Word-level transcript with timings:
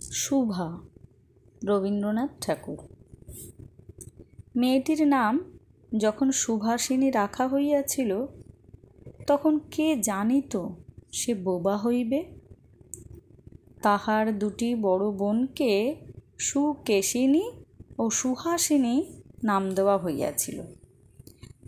শুভা, 0.00 0.78
রবীন্দ্রনাথ 1.64 2.30
ঠাকুর। 2.40 2.76
মেয়েটির 4.56 5.08
নাম 5.08 5.52
যখন 5.98 6.30
সুভাষিনী 6.30 7.10
রাখা 7.10 7.48
হইয়াছিল, 7.48 8.26
তখন 9.26 9.58
কে 9.58 9.96
জানিত 9.96 10.68
সে 11.12 11.34
বোবা 11.34 11.76
হইবে? 11.76 12.24
তাহার 13.82 14.38
দুটি 14.38 14.74
বড় 14.74 15.10
বোনকে 15.10 15.96
সুকেশিনী 16.38 17.50
ও 17.98 18.10
সুহাসিনী 18.10 19.04
নাম 19.44 19.70
দেওয়া 19.70 19.98
হইয়াছিল। 19.98 20.62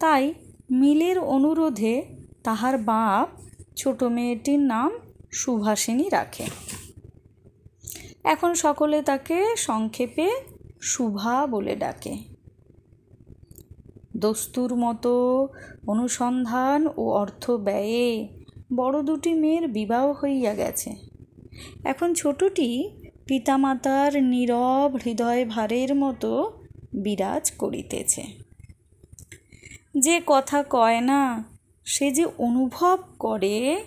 তাই 0.00 0.34
মিলের 0.70 1.18
অনুরোধে 1.18 2.06
তাহার 2.44 2.78
বাপ 2.78 3.28
ছোট 3.76 4.02
মেয়েটির 4.02 4.60
নাম 4.60 4.90
সুভাষিনী 5.32 6.08
রাখে 6.08 6.46
এখন 8.26 8.54
সকলে 8.54 9.02
তাকে 9.02 9.56
সংক্ষেপে 9.56 10.30
শুভা 10.82 11.46
বলে 11.46 11.76
ডাকে। 11.76 12.18
দস্তুর 14.16 14.74
মতো 14.74 15.48
অনুসন্ধান 15.86 16.86
ও 16.96 17.10
অর্থ 17.10 17.50
ব্যয়ে 17.50 18.28
বড় 18.76 19.02
দুটি 19.02 19.34
মেয়ের 19.34 19.68
বিবাহ 19.68 20.12
হইয়া 20.12 20.54
গেছে। 20.54 20.96
এখন 21.84 22.14
ছোটটি 22.14 22.90
পিতামাতার 23.26 24.22
নীরব 24.22 24.98
হৃদয় 25.04 25.44
ভারের 25.44 25.94
মতো 25.94 26.52
বিরাজ 26.94 27.52
করিতেছে। 27.52 28.22
যে 29.98 30.20
কথা 30.26 30.64
কয় 30.70 31.00
না, 31.00 31.44
সে 31.84 32.10
যে 32.10 32.26
অনুভব 32.38 32.98
করে, 33.18 33.84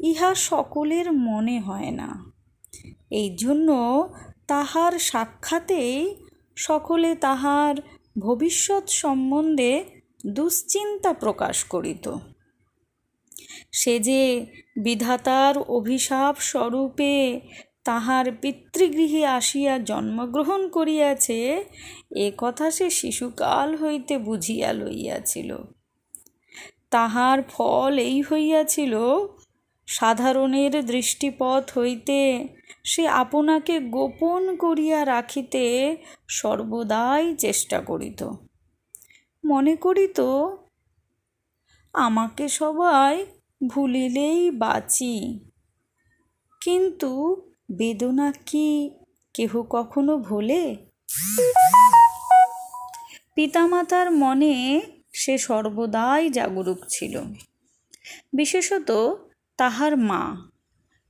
ইহা 0.00 0.34
সকলের 0.34 1.12
মনে 1.12 1.60
হয় 1.60 1.90
না। 1.90 2.31
এই 3.12 3.28
জন্য 3.36 3.68
তাহার 4.46 4.92
সাক্ষাতেই 4.98 5.96
সকলে 6.56 7.10
তাহার 7.14 7.74
ভবিষ্যৎ 8.18 8.84
সম্বন্ধে 8.88 9.72
দুশ্চিন্তা 10.26 11.12
প্রকাশ 11.12 11.56
করিত। 11.64 12.06
সে 13.72 13.94
যে 14.00 14.22
বিধাতার 14.76 15.54
অভিশাপ 15.58 16.34
স্বরূপে 16.40 17.14
তাহার 17.84 18.26
পিতৃগৃহে 18.40 19.26
আসিয়া 19.26 19.78
জন্মগ্রহণ 19.78 20.60
করিয়াছে, 20.68 21.64
এ 22.16 22.32
কথা 22.38 22.66
সে 22.70 22.90
শিশুকাল 22.90 23.68
হইতে 23.76 24.14
বুঝিয়া 24.18 24.70
লইয়াছিল। 24.72 25.50
তাহার 26.90 27.38
ফল 27.48 27.98
এই 27.98 28.22
হইয়াছিল, 28.22 28.94
সাধারণের 29.88 30.86
দৃষ্টিপথ 30.86 31.64
হইতে 31.78 32.20
সে 32.84 33.08
আপনাকে 33.08 33.80
গোপন 33.80 34.56
করিয়া 34.56 35.04
রাখিতে 35.04 35.96
সর্বদাই 36.28 37.36
চেষ্টা 37.36 37.80
করিত। 37.80 38.30
মনে 39.44 39.76
করিত, 39.76 40.20
আমাকে 41.92 42.48
সবাই 42.48 43.26
ভুলিলেই 43.66 44.50
বাঁচি। 44.50 45.40
কিন্তু 46.60 47.42
বেদনা 47.70 48.32
কি 48.46 48.90
কেহ 49.34 49.62
কখনো 49.62 50.18
ভোলে? 50.18 50.76
পিতামাতার 53.34 54.10
মনে 54.10 54.80
সে 55.12 55.38
সর্বদাই 55.38 56.30
জাগরুক 56.30 56.78
ছিল। 56.88 57.20
বিশেষত 58.32 59.14
তাহার 59.56 59.96
মা। 59.96 60.51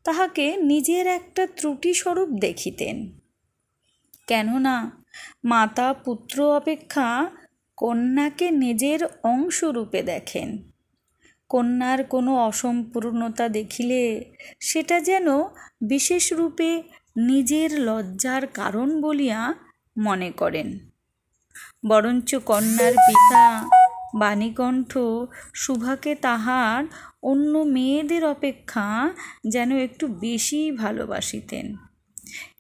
তাহাকে 0.05 0.57
নিজের 0.57 1.07
একটা 1.07 1.47
ত্রুটিস্বরূপ 1.47 2.29
দেখিতেন। 2.29 3.19
কেননা 4.27 5.05
মাতা 5.45 5.95
পুত্র 5.95 6.57
অপেক্ষা 6.57 7.31
কন্যাকে 7.77 8.51
নিজের 8.51 9.01
অংশরূপে 9.23 10.03
দেখেন। 10.03 10.73
কন্যার 11.49 12.05
কোনো 12.05 12.37
অসম্পূর্ণতা 12.37 13.49
দেখিলে 13.49 14.25
সেটা 14.61 15.01
যেন 15.01 15.29
বিশেষ 15.83 16.33
রূপে 16.33 16.83
নিজের 17.17 17.81
লজ্জার 17.81 18.47
কারণ 18.47 19.01
বলিয়া 19.01 19.55
মনে 19.99 20.31
করেন। 20.31 20.79
বরঞ্চ 21.89 22.35
কন্যার 22.35 22.93
পিতা 22.93 23.69
বাণীকণ্ঠ 24.15 24.99
শুভাকে 25.55 26.15
তাহার 26.15 26.85
অন্য 27.23 27.59
মেয়েদের 27.59 28.25
অপেক্ষা 28.25 29.11
যেন 29.49 29.71
একটু 29.77 30.07
বেশি 30.07 30.73
ভালোবাসিতেন। 30.73 31.77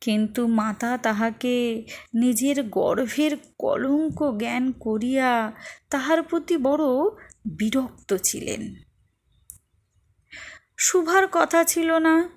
কিন্তু 0.00 0.46
মাতা 0.46 0.98
তাহাকে 0.98 1.84
নিজের 2.14 2.62
গর্ভের 2.62 3.36
কলঙ্ক 3.58 4.18
জ্ঞান 4.38 4.72
করিয়া 4.72 5.52
তাহার 5.90 6.22
প্রতি 6.22 6.56
বড় 6.56 6.84
বিরক্ত 7.58 8.14
ছিলেন। 8.14 8.62
শুভার 10.78 11.24
কথা 11.32 11.64
ছিল 11.64 11.90
না, 11.98 12.28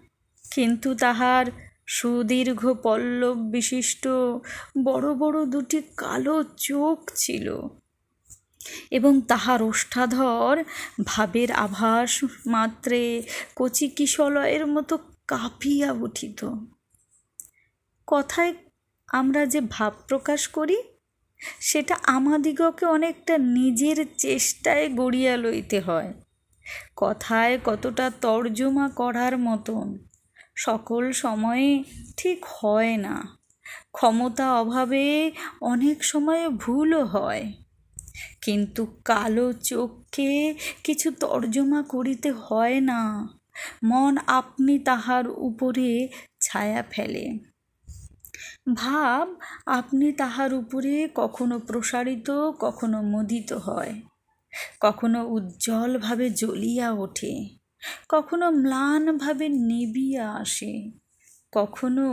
কিন্তু 0.51 0.95
তাহার 0.95 1.45
সুদীর্ঘ 1.87 2.73
পল্লব 2.83 3.37
বিশিষ্ট 3.37 4.07
বড় 4.83 5.13
বড় 5.13 5.45
দুটি 5.45 5.81
কালো 5.97 6.43
চোখ 6.57 7.11
ছিল। 7.15 7.47
এবং 8.91 9.21
তাহার 9.21 9.63
ওষ্ঠাধর 9.63 10.63
ভাবের 11.05 11.51
আভাস 11.51 12.25
মাত্রে 12.47 13.23
কচি 13.55 13.87
কিশলয়ের 13.87 14.67
মতো 14.67 14.97
কাঁপিয়া 15.27 15.91
উঠিত। 15.91 16.55
কথায় 18.07 18.53
আমরা 19.07 19.45
যে 19.45 19.61
ভাব 19.61 19.93
প্রকাশ 20.07 20.47
করি, 20.47 20.77
সেটা 21.59 21.95
আমাদিগকে 22.03 22.85
অনেকটা 22.85 23.37
নিজের 23.37 24.05
চেষ্টায় 24.17 24.89
গড়িয়া 24.89 25.37
লইতে 25.37 25.79
হয়। 25.79 26.13
কথায় 26.95 27.59
কতটা 27.65 28.11
তর্জমা 28.21 28.89
করার 28.89 29.37
মতন, 29.37 29.97
সকল 30.55 31.11
সময়ে 31.11 31.83
ঠিক 32.17 32.45
হয় 32.45 32.97
না। 32.97 33.37
ক্ষমতা 33.91 34.53
অভাবে 34.53 35.31
অনেক 35.61 36.03
সময়ে 36.03 36.49
ভুলও 36.49 37.05
হয়। 37.05 37.53
কিন্তু 38.45 38.87
কালো 39.05 39.53
চোখকে 39.53 40.55
কিছু 40.83 41.11
তর্জমা 41.11 41.83
করিতে 41.83 42.31
হয় 42.31 42.79
না। 42.81 43.29
মন 43.83 44.17
আপনি 44.27 44.79
তাহার 44.79 45.23
উপরে 45.29 46.09
ছায়া 46.41 46.83
ফেলে। 46.89 47.39
ভাব 48.75 49.35
আপনি 49.65 50.11
তাহার 50.11 50.53
উপরে 50.53 51.09
কখনো 51.15 51.59
প্রসারিত, 51.59 52.29
কখনো 52.59 53.01
মুদিত 53.01 53.53
হয়। 53.53 54.01
কখনো 54.81 55.25
উজ্জ্বলভাবে 55.27 56.29
জ্বলিয়া 56.29 56.91
ওঠে। 56.91 57.49
কখনো 58.09 58.51
ম্লানভাবে 58.51 59.49
নিবিয়া 59.49 60.31
আসে। 60.31 60.91
কখনো 61.51 62.07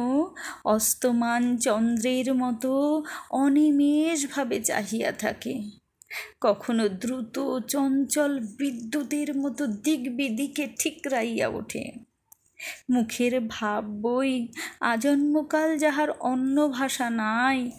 অস্তমান 0.65 1.57
চন্দ্রের 1.57 2.35
মতো 2.35 3.05
অনিমেষভাবে 3.31 4.61
চাহিয়া 4.61 5.13
থাকে। 5.13 5.82
কখনো 6.41 6.89
দ্রুত 6.89 7.59
চঞ্চল 7.59 8.41
বিদ্যুতের 8.41 9.37
মতো 9.37 9.67
দিক 9.67 10.17
বিদিকে 10.17 10.69
ঠিকরাইয়া 10.79 11.49
ওঠে। 11.49 11.93
মুখের 12.91 13.41
ভাব 13.41 13.85
বই, 14.03 14.49
আজন্মকাল 14.81 15.79
যাহার 15.79 16.11
অন্য 16.11 16.69
ভাষা 16.69 17.11
নাই, 17.11 17.71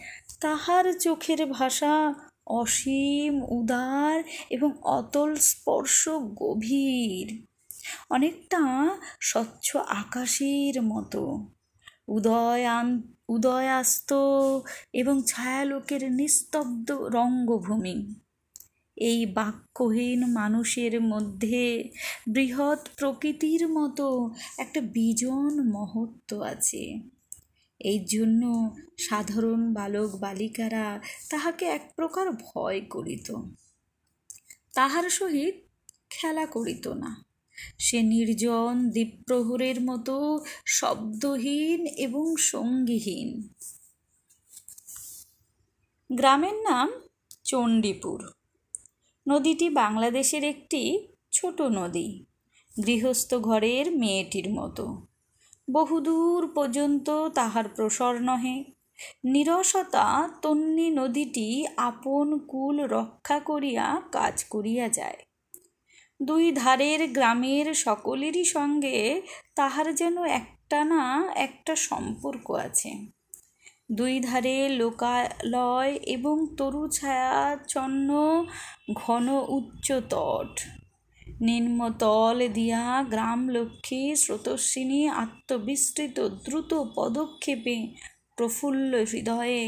তাহার 0.42 0.94
চোখের 1.00 1.46
ভাষা 1.46 2.14
অসীম 2.48 3.44
উদার 3.44 4.24
এবং 4.50 4.72
অতল 4.82 5.36
স্পর্শ 5.36 6.10
গভীর। 6.10 7.46
অনেকটা 8.10 8.90
স্বচ্ছ 9.22 9.76
আকাশের 9.76 10.82
মতো। 10.82 11.48
উদয়ান, 12.07 13.02
উদয়াস্ত 13.30 14.13
এবং 14.94 15.22
ছায়ালোকের 15.28 16.12
নিস্তব্ধ 16.12 16.92
রঙ্গভূমি। 16.92 18.23
এই 18.98 19.25
বাক্যহীন 19.25 20.31
মানুষের 20.31 21.01
মধ্যে 21.01 21.90
বৃহৎ 22.30 22.90
প্রকৃতির 22.98 23.68
মতো 23.68 24.31
একটা 24.57 24.81
বিজন 24.81 25.69
মহত্ব 25.72 26.42
আছে। 26.42 27.00
এই 27.80 28.00
জন্য 28.00 28.75
সাধারণ 29.00 29.74
বালক 29.74 30.16
বালিকারা 30.16 31.00
তাহাকে 31.30 31.66
এক 31.66 31.94
প্রকার 31.95 32.31
ভয় 32.31 32.81
করিত। 32.81 33.31
তাহার 34.74 35.10
সহিত 35.10 35.56
খেলা 36.10 36.45
করিত 36.45 36.88
না। 36.88 37.24
সে 37.80 38.01
নির্জন 38.01 38.90
দ্বীপ্রহরের 38.90 39.81
মতো 39.81 40.45
শব্দহীন 40.66 41.86
এবং 41.86 42.36
সঙ্গীহীন। 42.36 43.50
গ্রামের 46.10 46.54
নাম 46.54 46.92
চণ্ডীপুর। 47.44 48.43
নদীটি 49.28 49.70
বাংলাদেশের 49.70 50.44
একটি 50.44 51.08
ছোট 51.31 51.62
নদী। 51.62 52.25
গৃহস্থ 52.86 53.36
ঘরের 53.36 53.92
মেয়েটির 53.92 54.50
মতো। 54.50 55.08
বহুদূর 55.72 56.52
পর্যন্ত 56.56 57.28
তাহার 57.28 57.70
প্রসর 57.70 58.18
নহে। 58.22 58.64
নিরসতা 59.25 60.30
তন্নি 60.42 60.90
নদীটি 60.90 61.66
আপন 61.78 62.38
কুল 62.38 62.84
রক্ষা 62.84 63.40
করিয়া 63.40 64.02
কাজ 64.12 64.44
করিয়া 64.44 64.90
যায়। 64.90 65.18
দুই 66.24 66.52
ধারের 66.52 67.14
গ্রামের 67.14 67.74
সকলেরই 67.74 68.44
সঙ্গে 68.44 69.22
তাহার 69.56 69.96
যেন 69.96 70.24
একটা 70.24 70.84
না 70.84 71.31
একটা 71.36 71.76
সম্পর্ক 71.76 72.52
আছে। 72.52 73.12
দুই 73.95 74.19
ধারে 74.19 74.57
লোকালয় 74.69 75.94
এবং 76.07 76.36
তরু 76.57 76.84
ছায়াচ্ছন্ন 76.88 78.10
ঘন 78.94 79.28
উচ্চ 79.50 79.88
তট। 80.10 80.54
নিম্নতল 81.42 82.38
দিয়া 82.54 82.84
গ্রামলক্ষ্মী 83.04 84.01
স্রোতস্বিনী 84.16 85.01
আত্মবিস্তৃত 85.16 86.18
দ্রুত 86.45 86.72
পদক্ষেপে 86.95 87.78
প্রফুল্ল 88.36 88.92
হৃদয়ে 89.12 89.63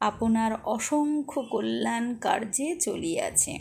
আপনার 0.00 0.50
অসংখ্য 0.64 1.40
কল্যাণ 1.50 2.04
কার্যে 2.14 2.68
চলিয়াছে। 2.80 3.54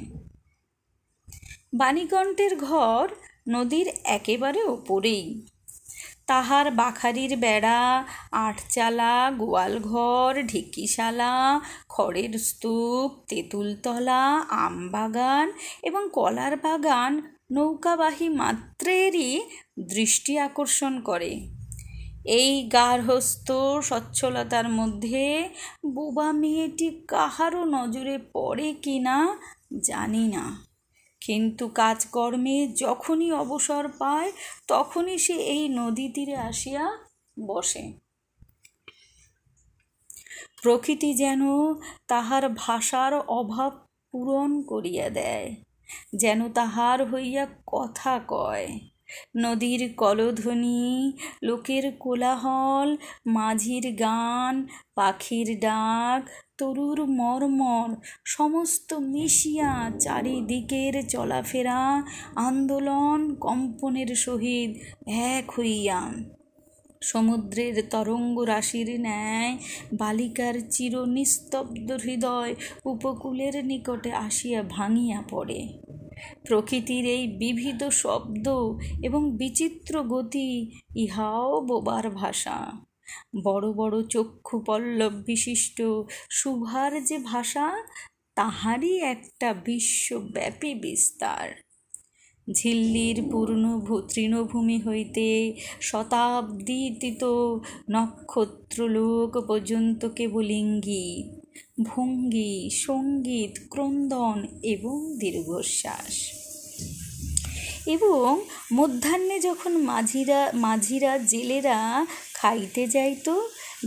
বাণীকণ্ঠের 1.73 2.53
ঘর 2.55 3.05
নদীর 3.49 3.87
একেবারে 4.09 4.61
ওপরেই। 4.63 5.25
তাহার 6.29 6.67
বাখারির 6.71 7.33
বেড়া, 7.37 7.81
আটচালা, 8.39 9.15
গোয়ালঘর, 9.37 10.33
ঢেকিশালা, 10.43 11.33
খড়ের 11.89 12.33
স্তূপ, 12.39 13.09
তেঁতুলতলা 13.27 14.23
আমবাগান 14.59 15.47
এবং 15.81 16.03
কলার 16.13 16.53
বাগান 16.57 17.11
নৌকাবাহী 17.51 18.27
মাত্রেরই 18.41 19.31
দৃষ্টি 19.87 20.33
আকর্ষণ 20.39 20.93
করে। 21.01 21.31
এই 22.31 22.51
গার্হস্থ 22.67 23.47
সচ্ছলতার 23.81 24.67
মধ্যে 24.69 25.25
বোবা 25.93 26.29
মেয়েটি 26.31 26.87
কাহারও 27.07 27.61
নজরে 27.75 28.15
পড়ে 28.33 28.69
কি 28.83 28.95
না 28.99 29.17
জানি 29.81 30.25
না। 30.27 30.43
কিন্তু 31.29 31.65
কাজকর্মে 31.75 32.57
যখনই 32.75 33.29
অবসর 33.31 33.83
পায়, 33.99 34.31
তখনই 34.67 35.17
সে 35.17 35.35
এই 35.55 35.63
নদী 35.69 36.07
তীরে 36.13 36.35
আসিয়া 36.49 36.85
বসে। 37.37 37.83
প্রকৃতি 40.61 41.09
যেন 41.13 41.41
তাহার 42.07 42.43
ভাষার 42.49 43.13
অভাব 43.13 43.71
পূরণ 44.11 44.51
করিয়া 44.61 45.07
দেয়, 45.09 45.55
যেন 46.15 46.39
তাহার 46.49 46.99
হইয়া 47.11 47.45
কথা 47.67 48.13
কয়। 48.27 48.69
নদীর 49.37 49.93
কলধ্বনি, 49.97 51.13
লোকের 51.43 51.91
কোলাহল, 51.99 52.97
মাঝির 53.27 53.95
গান, 53.95 54.67
পাখির 54.95 55.59
ডাক, 55.59 56.29
তরুর 56.57 57.05
মর্মর, 57.05 57.95
সমস্ত 58.25 58.93
মিশিয়া 58.93 59.91
চারিদিকের 59.99 61.07
চলাফেরা, 61.07 62.03
আন্দোলন 62.35 63.35
কম্পনের 63.35 64.15
সহিত 64.15 64.71
এক 65.07 65.59
হইয়া। 65.59 66.11
সমুদ্রের 67.01 67.89
তরঙ্গ 67.89 68.39
রাশির 68.39 69.01
ন্যায় 69.01 69.57
বালিকার 69.93 70.53
চির 70.71 70.99
নিস্তব্ধ 71.07 71.91
হৃদয় 71.91 72.55
উপকূলের 72.85 73.65
নিকটে 73.65 74.11
আসিয়া 74.11 74.63
ভাঙিয়া 74.69 75.23
পড়ে। 75.29 75.67
প্রকৃতির 76.47 77.05
এই 77.05 77.27
বিবিধ 77.27 77.83
শব্দ 77.83 78.47
এবং 79.03 79.37
বিচিত্র 79.37 80.03
গতি, 80.03 80.71
ইহাও 80.95 81.61
বোবার 81.61 82.09
ভাষা। 82.09 82.71
বড় 83.43 83.73
বড় 83.73 84.03
চক্ষু 84.03 84.59
পল্লব 84.59 85.13
বিশিষ্ট 85.25 85.81
শুভার 86.29 87.03
যে 87.03 87.17
ভাষা, 87.17 87.83
তাহারই 88.35 88.97
একটা 88.97 89.53
বিশ্বব্যাপী 89.53 90.73
বিস্তার। 90.73 91.47
ঝিল্লির 92.47 93.17
পূর্ণ 93.31 93.63
তৃণভূমি 94.07 94.77
হইতে 94.81 95.27
শতাব্দীতীত 95.81 97.23
নক্ষত্রলোক 97.91 99.31
পর্যন্ত 99.47 100.05
কেবল 100.05 100.49
ইঙ্গিত 100.51 101.38
ভঙ্গি, 101.83 102.69
সংগীত, 102.73 103.59
ক্রন্দন 103.69 104.47
এবং 104.63 105.17
দীর্ঘশ্বাস। 105.17 106.39
এবং 107.85 108.41
মধ্যাহ্নে 108.73 109.39
যখন 109.39 109.77
মাঝিরা 109.77 110.51
মাঝিরা, 110.53 111.17
জেলেরা 111.17 112.05
খাইতে 112.33 112.87
যাইত, 112.87 113.39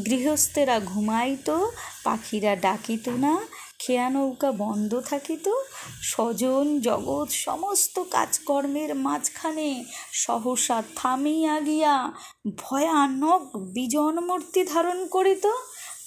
গৃহস্থেরা 0.07 0.81
ঘুমাইত, 0.81 1.67
পাখিরা 2.05 2.57
ডাকিত 2.57 3.09
না, 3.09 3.41
খেয়া 3.79 4.11
নৌকা 4.11 4.53
বন্ধ 4.53 5.01
থাকিত, 5.01 5.49
স্বজন, 6.03 6.81
জগৎ, 6.81 7.31
সমস্ত 7.31 8.03
কাজকর্মের 8.11 8.95
মাঝখানে 8.95 9.85
সহসা 10.13 10.83
থামিয়া 10.97 11.61
গিয়া 11.61 12.13
ভয়ানক 12.57 13.57
বিজন 13.57 14.21
মূর্তি 14.21 14.65
ধারণ 14.65 15.07
করিত 15.07 15.47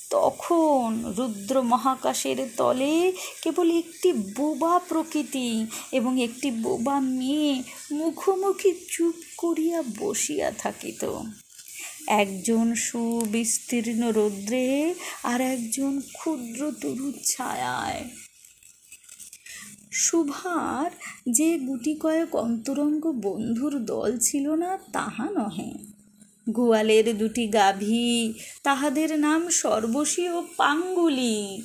তখন 0.09 1.13
রুদ্র 1.17 1.61
মহাকাশের 1.61 2.49
তলে 2.57 3.13
কেবল 3.41 3.71
একটি 3.71 4.13
বোবা 4.13 4.79
প্রকৃতি 4.79 5.65
এবং 5.91 6.21
একটি 6.21 6.51
বোবা 6.51 6.99
মেয়ে 6.99 7.63
মুখোমুখি 7.91 8.73
চুপ 8.91 9.15
করিয়া 9.37 9.83
বসিয়া 9.99 10.51
থাকিত। 10.51 11.19
একজন 12.07 12.75
সুবিস্তীর্ণ 12.75 14.11
রৌদ্রে 14.11 14.93
আর 15.23 15.41
একজন 15.41 16.01
ক্ষুদ্র 16.13 16.71
তরু 16.81 17.11
ছায়ায়। 17.25 18.09
সুভার 19.91 20.91
যে 21.31 21.57
গুটি 21.57 21.95
কয়েক 21.95 22.35
অন্তরঙ্গ 22.35 23.11
বন্ধুর 23.11 23.85
দল 23.85 24.17
ছিল 24.17 24.49
না, 24.49 24.77
তাহা 24.93 25.29
নহে। 25.29 25.94
গোয়ালের 26.49 27.17
দুটি 27.17 27.47
গাভী, 27.47 28.33
তাহাদের 28.63 29.19
নাম 29.19 29.49
সর্বশী 29.49 30.29
ও 30.29 30.43
পাঙ্গুলি। 30.57 31.61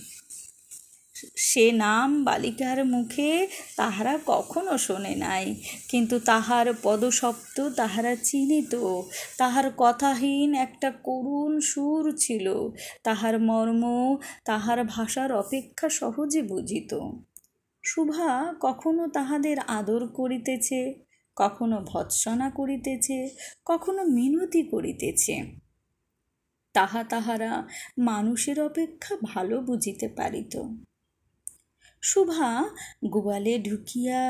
সে 1.37 1.73
নাম 1.73 2.25
বালিকার 2.25 2.85
মুখে 2.85 3.47
তাহারা 3.77 4.19
কখনো 4.27 4.79
শোনে 4.79 5.15
নাই, 5.15 5.55
কিন্তু 5.89 6.19
তাহার 6.19 6.67
পদশব্দ 6.83 7.69
তাহারা 7.69 8.17
চিনিত। 8.17 9.03
তাহার 9.39 9.71
কথাহীন 9.77 10.55
একটা 10.55 10.91
করুণ 10.91 11.61
সুর 11.61 12.17
ছিল, 12.17 12.71
তাহার 13.03 13.41
মর্ম, 13.41 14.17
তাহার 14.45 14.85
ভাষার 14.85 15.33
অপেক্ষা 15.33 15.89
সহজে 15.89 16.43
বুঝিত। 16.43 17.01
শুভা 17.85 18.55
কখনো 18.61 19.09
তাহাদের 19.09 19.59
আদর 19.59 20.07
করিতেছে? 20.07 21.10
কখনো 21.43 21.77
ভৎসনা 21.91 22.49
করিতেছে 22.51 23.17
কখনো 23.65 24.03
মিনতি 24.17 24.63
করিতেছে। 24.63 25.35
তাহা 26.75 27.01
তাহারা 27.05 27.53
মানুষের 28.03 28.57
অপেক্ষা 28.61 29.15
ভালো 29.25 29.57
বুঝিতে 29.61 30.07
পারিত। 30.09 30.55
শুভা, 32.03 32.51
গোয়ালে 33.05 33.55
ঢুকিয়া 33.59 34.21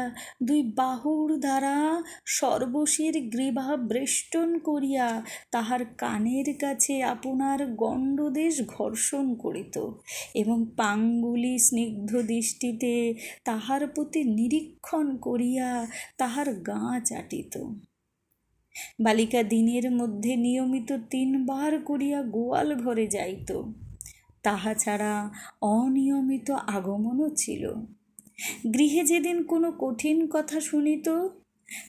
দুই 0.43 0.61
বাহুর 0.77 1.29
দ্বারা 1.39 1.77
সর্বশীর 2.25 3.15
গ্রীবা 3.29 3.69
বেষ্টন 3.77 4.51
করিয়া 4.59 5.07
তাহার 5.51 5.83
কানের 5.99 6.49
কাছে 6.59 6.95
আপনার 7.05 7.59
গণ্ডদেশ 7.75 8.55
ঘর্ষণ 8.67 9.27
করিত 9.35 9.77
এবং 10.35 10.59
পাঙ্গুলি 10.77 11.55
স্নিগ্ধ 11.59 12.11
দৃষ্টিতে 12.23 12.95
তাহার 13.45 13.83
প্রতি 13.87 14.21
নিরীক্ষণ 14.25 15.07
করিয়া 15.17 15.69
তাহার 16.19 16.49
গা 16.63 16.83
চাটিত। 17.05 17.55
বালিকা 19.01 19.41
দিনের 19.43 19.87
মধ্যে 19.91 20.33
নিয়মিত 20.37 20.91
তিনবার 21.11 21.73
করিয়া 21.85 22.19
গোয়াল 22.23 22.69
ঘরে 22.75 23.07
যাইত। 23.07 23.51
তাহা 24.43 24.75
ছাড়া 24.75 25.31
অনিয়মিত 25.61 26.51
আগমনও 26.51 27.29
ছিল। 27.37 27.65
গৃহে 28.75 29.05
যেদিন 29.05 29.43
কোনো 29.43 29.73
কঠিন 29.79 30.27
কথা 30.27 30.61
শুনিত, 30.61 31.09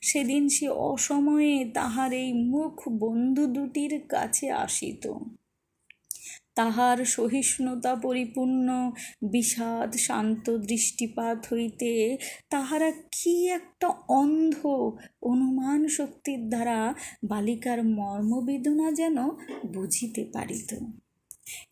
সেদিন 0.01 0.49
সে 0.49 0.69
অসময়ে 0.69 1.65
তাহার 1.73 2.13
এই 2.13 2.33
মুখ 2.33 2.89
বন্ধু 2.89 3.47
দুটির 3.47 3.93
কাছে 4.09 4.51
আসিত। 4.51 5.13
তাহার 6.55 7.05
সহিষ্ণুতা 7.05 7.95
পরিপূর্ণ, 7.95 8.91
বিষাদ, 9.23 9.89
শান্ত 9.95 10.45
দৃষ্টিপাত 10.49 11.37
হইতে 11.53 12.17
তাহারা 12.49 12.91
কি 13.11 13.47
একটা 13.47 13.87
অন্ধ 14.07 14.55
অনুমান 15.21 15.87
শক্তির 15.87 16.49
দ্বারা 16.49 16.93
বালিকার 17.23 17.83
মর্মবেদনা 17.83 18.91
যেন 18.91 19.17
বুঝিতে 19.73 20.23
পারিত। 20.33 20.71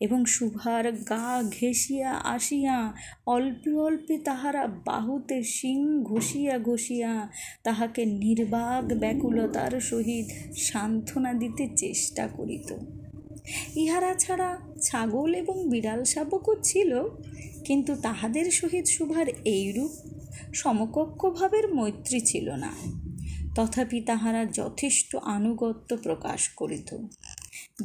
এবং 0.00 0.24
শুভার 0.24 0.92
গা 0.92 1.42
ঘেঁষিয়া 1.50 2.10
আসিয়া 2.10 2.92
অল্পে 3.26 3.72
অল্পে 3.72 4.18
তাহারা 4.18 4.66
বাহুতে 4.84 5.42
শিং 5.42 6.02
ঘষিয়া 6.02 6.58
ঘষিয়া 6.58 7.28
তাহাকে 7.64 8.04
নির্বাক 8.04 8.84
ব্যাকুলতার 8.92 9.80
সহিত 9.80 10.26
সান্ত্বনা 10.56 11.32
দিতে 11.32 11.68
চেষ্টা 11.76 12.28
করিত। 12.28 12.68
ইহারা 13.76 14.14
ছাড়া 14.14 14.58
ছাগল 14.82 15.34
এবং 15.34 15.68
বিড়াল 15.68 16.04
শাবকও 16.04 16.54
ছিল, 16.62 17.08
কিন্তু 17.64 17.96
তাহাদের 17.96 18.50
সহিত 18.50 18.86
শুভার 18.86 19.26
এইরূপ 19.44 19.90
সমকক্ষ 20.54 21.26
ভাবের 21.26 21.74
মৈত্রী 21.74 22.20
ছিল 22.20 22.50
না। 22.50 22.72
তথাপি 23.54 24.00
তাহারা 24.00 24.44
যথেষ্ট 24.44 25.16
আনুগত্য 25.16 25.96
প্রকাশ 25.96 26.48
করিত। 26.48 26.96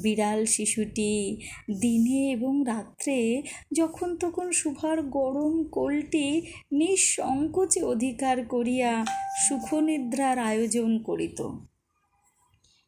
বিড়াল 0.02 0.46
শিশুটি 0.46 1.38
দিনে 1.80 2.32
এবং 2.32 2.64
রাত্রে 2.68 3.44
যখন 3.76 4.18
তখন 4.18 4.52
শুভার 4.52 5.02
গরম 5.02 5.64
কোলটি 5.64 6.42
নিঃসংকোচে 6.72 7.84
অধিকার 7.84 8.46
করিয়া 8.46 9.06
সুখনিদ্রার 9.48 10.40
আয়োজন 10.40 11.00
করিত। 11.00 11.50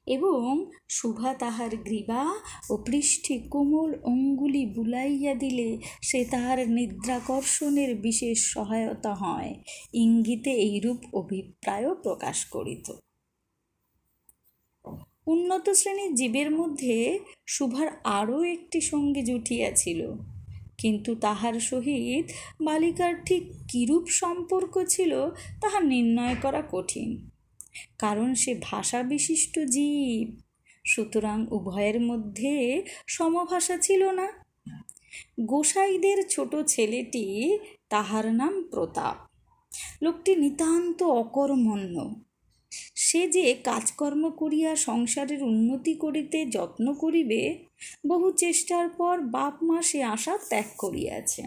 এবং 0.07 0.71
শুভা 0.89 1.33
তাহার 1.33 1.77
গ্রীবা 1.77 2.33
ও 2.69 2.77
পৃষ্ঠে 2.77 3.39
কোমল 3.39 3.95
অঙ্গুলি 4.03 4.65
বুলাইয়া 4.65 5.33
দিলে 5.33 5.77
সে 6.01 6.25
তাহার 6.25 6.69
নিদ্রাকর্ষণের 6.69 7.95
বিশেষ 7.95 8.53
সহায়তা 8.53 9.13
হয়। 9.13 9.55
ইঙ্গিতে 9.93 10.51
এইরূপ 10.51 10.97
অভিপ্রায়ও 11.13 11.95
প্রকাশ 11.95 12.45
করিত। 12.45 12.91
উন্নত 15.27 15.69
শ্রেণির 15.69 16.15
জীবের 16.15 16.51
মধ্যে 16.51 17.19
শুভার 17.47 17.87
আরও 18.03 18.43
একটি 18.43 18.81
সঙ্গে 18.81 19.21
জুটিয়াছিল 19.21 20.11
কিন্তু 20.77 21.15
তাহার 21.15 21.59
সহিত 21.59 22.25
বালিকার 22.61 23.23
ঠিক 23.23 23.43
কিরূপ 23.67 24.05
সম্পর্ক 24.07 24.83
ছিল 24.89 25.29
তাহা 25.61 25.79
নির্ণয় 25.79 26.35
করা 26.41 26.63
কঠিন। 26.71 27.29
কারণ 27.99 28.33
সে 28.33 28.55
ভাষা 28.61 29.03
বিশিষ্ট 29.03 29.59
জীব। 29.59 30.39
সুতরাং 30.85 31.47
উভয়ের 31.51 32.01
মধ্যে 32.01 32.83
সমভাষা 33.07 33.77
ছিল 33.77 34.11
না। 34.11 34.27
গোসাইদের 35.41 36.27
ছোট 36.27 36.55
ছেলেটি 36.67 37.57
তাহার 37.89 38.33
নাম 38.33 38.63
প্রতাপ। 38.63 39.15
লোকটি 40.03 40.35
নিতান্ত 40.35 41.03
অকর্মণ্য। 41.03 42.26
সে 42.95 43.27
যে 43.27 43.53
কাজকর্ম 43.63 44.29
করিয়া 44.29 44.75
সংসারের 44.75 45.43
উন্নতি 45.43 45.93
করিতে 45.93 46.45
যত্ন 46.45 46.93
করিবে, 46.93 47.65
বহু 48.07 48.31
চেষ্টার 48.31 48.89
পর 48.89 49.19
বাপ 49.19 49.63
মা 49.63 49.81
সে 49.81 50.03
আশা 50.03 50.37
ত্যাগ 50.49 50.65
করিয়াছে। 50.77 51.43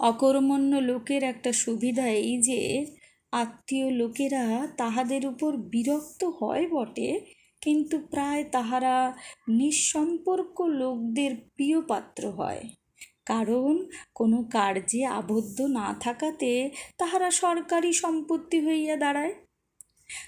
অকর্মণ্য 0.00 0.76
লোকের 0.76 1.22
একটা 1.22 1.52
সুবিধা 1.52 2.08
এই 2.08 2.42
যে, 2.42 2.86
আত্মীয় 3.32 3.90
লোকেরা 3.90 4.68
তাহাদের 4.76 5.26
উপর 5.26 5.56
বিরক্ত 5.56 6.24
হয় 6.24 6.68
বটে, 6.68 7.20
কিন্তু 7.62 7.98
প্রায় 7.98 8.44
তাহারা 8.44 9.14
নিঃসম্পর্ক 9.48 10.60
লোকদের 10.60 11.36
প্রিয় 11.36 11.80
পাত্র 11.80 12.30
হয়। 12.30 12.62
কারণ 13.26 13.86
কোনো 14.14 14.42
কার্যে 14.42 15.06
আবদ্ধ 15.06 15.60
না 15.60 15.94
থাকাতে 16.00 16.70
তাহারা 16.98 17.30
সরকারি 17.30 17.92
সম্পত্তি 17.92 18.60
হইয়া 18.60 18.96
দাঁড়ায়। 18.96 19.34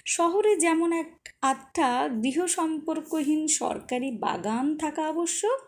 শহরে 0.05 0.55
যেমন 0.55 0.91
এক 0.93 1.29
আটটা 1.41 2.09
গৃহ 2.23 2.45
সম্পর্কহীন 2.45 3.47
সরকারি 3.47 4.11
বাগান 4.11 4.77
থাকা 4.77 5.07
আবশ্যক 5.07 5.59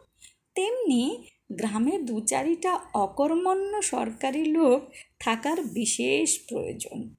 তেমনি 0.55 1.27
গ্রামে 1.51 1.97
দু 1.97 2.19
চারিটা 2.19 2.79
অকর্মণ্য 2.93 3.81
সরকারি 3.81 4.45
লোক 4.45 4.79
থাকার 5.19 5.61
বিশেষ 5.61 6.39
প্রয়োজন। 6.49 7.15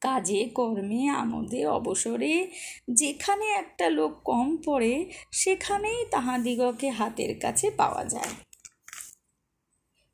কাজে, 0.00 0.44
কর্মে, 0.54 1.08
আমোদে, 1.08 1.66
অবসরে 1.66 2.50
যেখানে 2.90 3.46
একটা 3.46 3.90
লোক 3.90 4.12
কম 4.24 4.56
পড়ে, 4.56 5.10
সেখানেই 5.32 6.04
তাহাদিগকে 6.10 6.88
হাতের 6.90 7.40
কাছে 7.40 7.70
পাওয়া 7.70 8.04
যায়। 8.04 8.32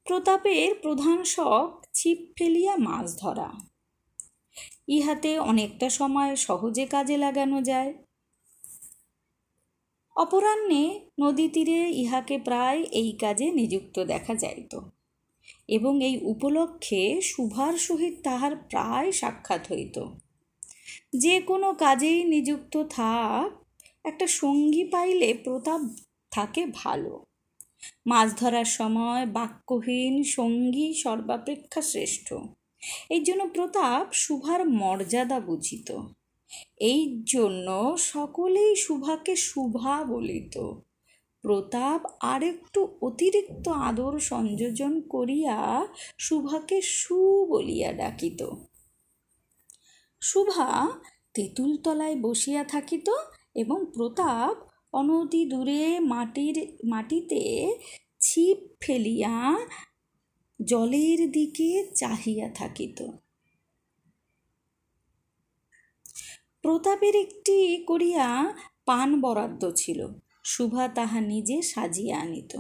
প্রতাপের 0.04 0.74
প্রধান 0.74 1.24
শখ 1.24 1.86
ছিপ 1.92 2.18
ফেলিয়া 2.38 2.76
মাছ 2.76 3.18
ধরা। 3.18 3.71
ইহাতে 4.88 5.38
অনেকটা 5.38 5.90
সময় 5.90 6.36
সহজে 6.36 6.86
কাজে 6.86 7.16
লাগানো 7.16 7.62
যায়। 7.62 7.94
অপরাহ্নে 10.16 11.00
নদী 11.20 11.48
তীরে 11.48 11.90
ইহাকে 11.90 12.38
প্রায় 12.38 12.82
এই 12.82 13.12
কাজে 13.12 13.50
নিযুক্ত 13.50 14.04
দেখা 14.04 14.34
যাইত 14.34 14.80
এবং 15.68 16.04
এই 16.04 16.18
উপলক্ষে 16.22 17.20
শুভার 17.20 17.78
সহিত 17.78 18.14
তাহার 18.24 18.56
প্রায় 18.56 19.12
সাক্ষাৎ 19.12 19.72
হইত। 19.72 19.98
যে 21.16 21.40
কোনো 21.40 21.74
কাজেই 21.74 22.24
নিযুক্ত 22.24 22.82
থাক, 22.82 23.64
একটা 24.04 24.26
সঙ্গী 24.26 24.84
পাইলে 24.84 25.34
প্রতাপ 25.34 25.80
থাকে 26.30 26.66
ভালো। 26.74 27.24
মাছ 28.06 28.36
ধরার 28.36 28.64
সময় 28.64 29.26
বাক্যহীন 29.26 30.22
সঙ্গী 30.22 30.94
সর্বাপেক্ষা 30.94 31.82
শ্রেষ্ঠ। 31.82 32.34
এই 33.08 33.22
জন্য 33.24 33.42
প্রতাপ 33.54 34.04
শুভার 34.12 34.60
মর্যাদা 34.68 35.40
বুঝিত। 35.40 35.88
এই 36.78 37.02
জন্য 37.24 37.96
সকলেই 37.96 38.76
শুভাকে 38.76 39.36
শুভা 39.36 40.04
বলিত। 40.04 40.54
প্রতাপ 41.44 42.00
আরেকটু 42.20 42.80
অতিরিক্ত 43.00 43.68
আদর 43.68 44.18
সংযোজন 44.18 45.00
করিয়া 45.08 45.86
শুভাকে 46.18 46.78
সু 46.82 47.46
বলিয়া 47.48 47.92
ডাকিত। 47.92 48.40
শুভা 50.22 50.70
তেঁতুল 51.34 51.76
তলায় 51.76 52.16
বসিয়া 52.16 52.64
থাকিত 52.64 53.08
এবং 53.54 53.78
প্রতাপ 53.92 54.56
অনতি 54.92 55.42
দূরে 55.44 56.00
মাটির, 56.00 56.56
মাটিতে 56.84 57.42
ছিপ 58.20 58.58
ফেলিয়া 58.80 59.34
জলের 60.64 61.30
দিকে 61.30 61.86
চাহিয়া 61.94 62.48
থাকিত। 62.48 62.98
প্রতাপের 66.62 67.16
একটি 67.16 67.84
করিয়া 67.84 68.54
পান 68.86 69.20
বরাদ্দ 69.20 69.70
ছিল। 69.76 70.08
শুভা 70.44 70.88
তাহা 70.88 71.20
নিজে 71.20 71.62
সাজিয়া 71.62 72.20
আনিত 72.20 72.56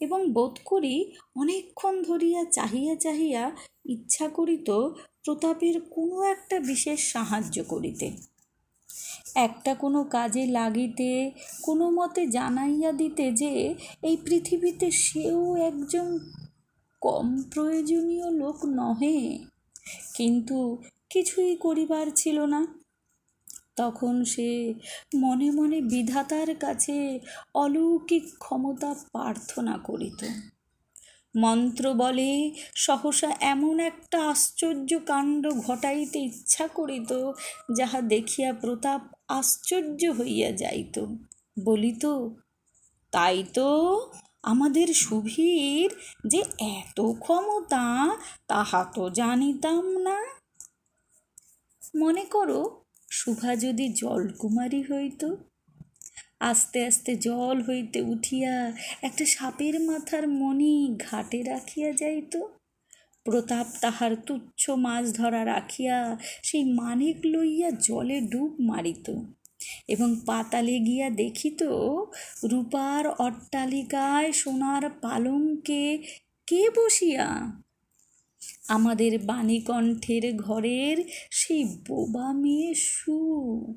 এবং 0.00 0.32
বোধ 0.32 0.58
করি 0.64 1.12
অনেকক্ষণ 1.36 2.02
ধরিয়া 2.02 2.44
চাহিয়া 2.44 2.94
চাহিয়া 2.94 3.52
ইচ্ছা 3.84 4.28
করিত 4.28 4.70
প্রতাপের 5.24 5.80
কোনো 5.80 6.22
একটা 6.22 6.60
বিশেষ 6.60 7.12
সাহায্য 7.12 7.64
করিতে। 7.64 8.12
একটা 9.34 9.74
কোনো 9.74 10.04
কাজে 10.04 10.46
লাগিতে, 10.46 11.30
কোনো 11.62 11.90
মতে 11.90 12.26
জানাইয়া 12.26 12.92
দিতে 12.92 13.32
যে 13.32 13.74
এই 14.02 14.16
পৃথিবীতে 14.16 14.90
সেও 14.90 15.56
একজন 15.56 16.18
কম 17.02 17.42
প্রয়োজনীয় 17.54 18.30
লোক 18.30 18.58
নহে। 18.64 19.44
কিন্তু 20.14 20.82
কিছুই 21.10 21.56
করিবার 21.56 22.06
ছিল 22.14 22.38
না। 22.44 22.66
তখন 23.76 24.24
সে 24.24 24.74
মনে 25.14 25.50
মনে 25.50 25.80
বিধাতার 25.80 26.54
কাছে 26.54 27.20
অলৌকিক 27.54 28.24
ক্ষমতা 28.38 28.94
প্রার্থনা 29.12 29.78
করিত। 29.78 30.20
মন্ত্র 31.36 31.94
বলে 31.94 32.30
সহসা 32.74 33.30
এমন 33.40 33.80
একটা 33.80 34.18
আশ্চর্য 34.30 34.98
কাণ্ড 35.06 35.48
ঘটাইতে 35.66 36.18
ইচ্ছা 36.18 36.68
করিত, 36.68 37.12
যাহা 37.76 38.00
দেখিয়া 38.00 38.52
প্রতাপ 38.52 39.00
আশ্চর্য 39.28 40.00
হইয়া 40.04 40.50
যাইত। 40.52 40.96
বলিত, 41.64 42.04
তাই 43.12 43.44
তো 43.54 43.68
আমাদের 44.44 44.94
সুভীর 44.94 45.88
যে 46.26 46.40
এত 46.60 47.00
ক্ষমতা, 47.18 47.84
তাহা 48.46 48.84
তো 48.94 49.10
জানিতাম 49.10 49.84
না। 49.98 50.18
মনে 51.96 52.24
করো 52.24 52.60
শুভা 53.10 53.56
যদি 53.56 53.88
জলকুমারী 53.88 54.82
হইত, 54.82 55.22
আস্তে 56.40 56.86
আস্তে 56.86 57.16
জল 57.16 57.62
হইতে 57.62 58.00
উঠিয়া 58.00 58.72
একটা 59.02 59.24
সাপের 59.26 59.80
মাথার 59.80 60.28
মণি 60.28 60.96
ঘাটে 61.00 61.42
রাখিয়া 61.42 61.92
যাইত, 61.92 62.34
প্রতাপ 63.24 63.66
তাহার 63.80 64.16
তুচ্ছ 64.26 64.70
মাছ 64.70 65.04
ধরা 65.12 65.44
রাখিয়া 65.44 66.18
সেই 66.42 66.64
মানিক 66.64 67.16
লইয়া 67.24 67.70
জলে 67.70 68.20
ডুব 68.20 68.52
মারিত। 68.60 69.06
এবং 69.88 70.16
পাতালে 70.26 70.78
গিয়া 70.78 71.10
দেখিত 71.10 71.62
রূপার 72.44 73.08
অট্টালিকায় 73.08 74.32
সোনার 74.32 74.90
পালঙ্কে 74.90 76.02
কে 76.46 76.70
বসিয়া? 76.70 77.52
আমাদের 78.68 79.18
বাণীকণ্ঠের 79.18 80.36
ঘরের 80.36 81.04
সেই 81.30 81.64
বোবা 81.64 82.32
মেয়ে 82.32 82.74
সু। 82.74 83.74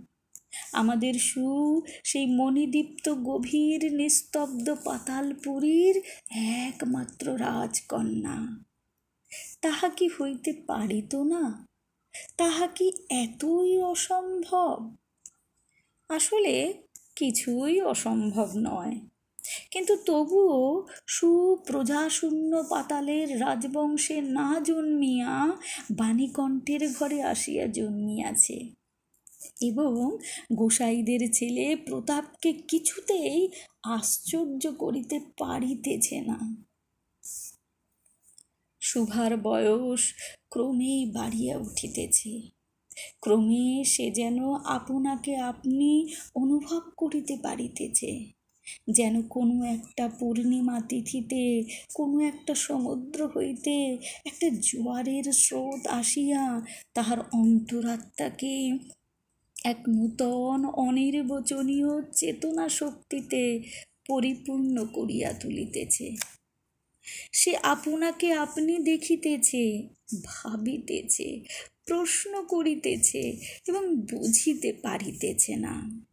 আমাদের 0.74 1.14
সু, 1.14 1.82
সেই 2.04 2.26
মণিদীপ্ত 2.26 3.10
গভীর 3.10 3.94
নিস্তব্ধ 3.94 4.76
পাতালপুরীর 4.84 6.02
একমাত্র 6.68 7.34
রাজকন্যা। 7.34 8.64
তাহা 9.62 9.90
কি 9.90 10.08
হইতে 10.08 10.54
পারিত 10.68 11.16
না? 11.16 11.68
তাহা 12.38 12.68
কি 12.68 12.92
এতই 13.10 13.82
অসম্ভব? 13.82 14.96
আসলে 16.10 16.84
কিছুই 17.16 17.82
অসম্ভব 17.82 18.50
নয়। 18.56 19.00
কিন্তু 19.72 19.98
তবুও 20.06 20.88
সুপ্রজাশূন্য 21.08 22.64
পাতালের 22.70 23.42
রাজবংশে 23.42 24.22
না 24.22 24.60
জন্মিয়া 24.64 25.52
বাণীকণ্ঠের 25.92 26.94
ঘরে 26.94 27.24
আসিয়া 27.24 27.68
জন্মিয়াছে 27.68 28.58
এবং 29.62 30.18
গোসাইদের 30.54 31.32
ছেলে 31.34 31.76
প্রতাপকে 31.76 32.54
কিছুতেই 32.54 33.50
আশ্চর্য 33.84 34.72
করিতে 34.78 35.20
পারিতেছে 35.38 36.22
না। 36.22 36.38
শুভার 38.82 39.38
বয়স 39.38 40.14
ক্রমেই 40.50 41.12
বাড়িয়া 41.12 41.58
উঠিতেছে। 41.58 42.55
ক্রমে 43.22 43.84
সে 43.84 44.12
যেন 44.12 44.54
আপনাকে 44.54 45.36
আপনি 45.36 46.14
অনুভব 46.36 46.82
করিতে 46.98 47.38
পারিতেছে। 47.44 48.36
যেন 48.90 49.22
কোনো 49.22 49.64
একটা 49.64 50.08
পূর্ণিমা 50.20 50.82
তিথিতে, 50.90 51.64
কোনো 51.94 52.20
একটা 52.20 52.56
সমুদ্র 52.56 53.28
হইতে 53.28 53.98
একটা 54.26 54.50
জোয়ারের 54.50 55.24
স্রোত 55.34 55.88
আসিয়া 55.88 56.62
তাহার 56.94 57.18
অন্তরাত্মাকে 57.34 58.78
এক 59.66 59.80
নূতন 59.90 60.66
অনির্বচনীয় 60.66 62.02
চেতনা 62.12 62.70
শক্তিতে 62.70 63.44
পরিপূর্ণ 64.08 64.86
করিয়া 64.94 65.34
তুলিতেছে। 65.34 66.16
সে 67.32 67.58
আপনাকে 67.58 68.34
আপনি 68.34 68.78
দেখিতেছে, 68.78 69.88
ভাবিতেছে 70.24 71.40
প্রশ্ন 71.86 72.44
করিতেছে 72.44 73.38
এবং 73.68 73.96
বুঝিতে 73.96 74.74
পারিতেছে 74.84 75.56
না। 75.56 76.06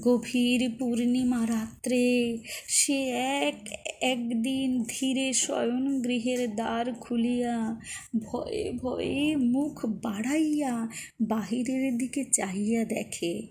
গভীর 0.00 0.70
পূর্ণিমা 0.78 1.46
রাত্রে 1.46 2.38
সে 2.68 3.08
এক, 3.18 3.68
একদিন 4.00 4.84
ধীরে 4.88 5.32
শয়ন 5.32 6.02
গৃহের 6.02 6.54
দ্বার 6.54 6.94
খুলিয়া 6.94 7.76
ভয়ে 8.18 8.72
ভয়ে 8.72 9.36
মুখ 9.36 9.86
বাড়াইয়া 9.86 10.88
বাহিরের 11.20 11.98
দিকে 11.98 12.24
চাহিয়া 12.32 12.84
দেখে। 12.84 13.46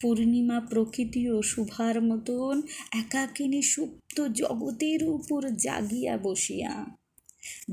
পূর্ণিমা 0.00 0.60
প্রকৃতি 0.60 1.30
ও 1.30 1.42
শুভার 1.42 2.02
মতন 2.02 2.62
একাকিনী 2.92 3.62
সুপ্ত 3.62 4.20
জগতের 4.20 5.04
উপর 5.04 5.50
জাগিয়া 5.56 6.18
বসিয়া 6.18 6.97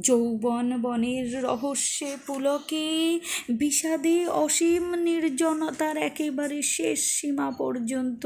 যৌবন 0.03 0.81
বনের 0.81 1.43
রহস্যে 1.43 2.17
পুলকে, 2.27 3.19
বিষাদে 3.49 4.27
অসীম 4.27 4.95
নির্জনতার 4.95 5.97
একেবারে 5.97 6.61
শেষ 6.61 6.99
সীমা 6.99 7.51
পর্যন্ত। 7.51 8.25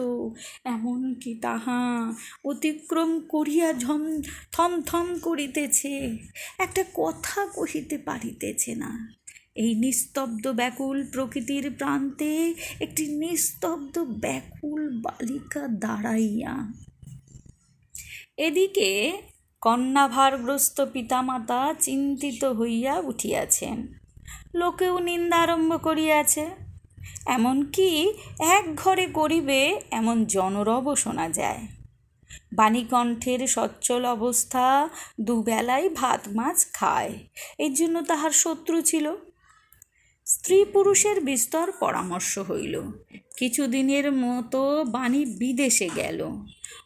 এমনকি 0.63 1.36
তাহা 1.36 2.13
অতিক্রম 2.46 3.20
করিয়া 3.20 3.74
ঝম 3.74 4.22
থমথম 4.51 5.20
করিতেছে? 5.22 6.18
একটা 6.60 6.84
কথা 6.94 7.46
কহিতে 7.46 7.98
পারিতেছে 7.98 8.75
না। 8.75 9.20
এই 9.56 9.75
নিস্তব্ধ 9.75 10.48
ব্যাকুল 10.48 11.08
প্রকৃতির 11.12 11.72
প্রান্তে 11.77 12.53
একটি 12.79 13.08
নিস্তব্ধ 13.08 14.00
ব্যাকুল 14.00 15.01
বালিকা 15.01 15.68
দাঁড়াইয়া। 15.68 16.72
এদিকে 18.38 19.18
কন্যাভারগ্রস্ত 19.61 20.81
পিতামাতা 20.81 21.73
চিন্তিত 21.79 22.45
হইয়া 22.45 22.99
উঠিয়াছেন। 22.99 23.93
লোকেও 24.55 24.99
নিন্দা 24.99 25.37
আরম্ভ 25.37 25.83
করিয়াছে। 25.83 26.49
এমনকি 27.25 28.13
এক 28.39 28.75
ঘরে 28.75 29.05
করিবে 29.05 29.81
এমন 29.91 30.25
জনরবও 30.25 30.95
শোনা 30.95 31.29
যায়। 31.29 31.67
বাণীকণ্ঠের 32.53 33.47
সচ্ছল 33.47 34.05
অবস্থা 34.05 34.89
দুবেলায় 35.22 35.89
ভাত 35.89 36.22
মাছ 36.35 36.74
খায়, 36.74 37.13
এর 37.57 37.74
জন্য 37.74 38.01
তাহার 38.01 38.31
শত্রু 38.31 38.81
ছিল। 38.81 39.15
স্ত্রী 40.25 40.65
পুরুষের 40.65 41.22
বিস্তর 41.22 41.72
পরামর্শ 41.72 42.39
হইল। 42.39 42.81
কিছুদিনের 43.37 44.11
মতো 44.11 44.85
বাণী 44.85 45.25
বিদেশে 45.25 45.89
গেল। 45.95 46.29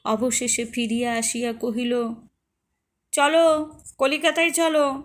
অবশেষে 0.05 0.65
ফিরিয়া 0.65 1.17
আসিয়া 1.17 1.53
কহিল 1.53 2.13
চলো, 3.13 3.71
কলিকাতায় 3.97 4.51
চলো। 4.51 5.03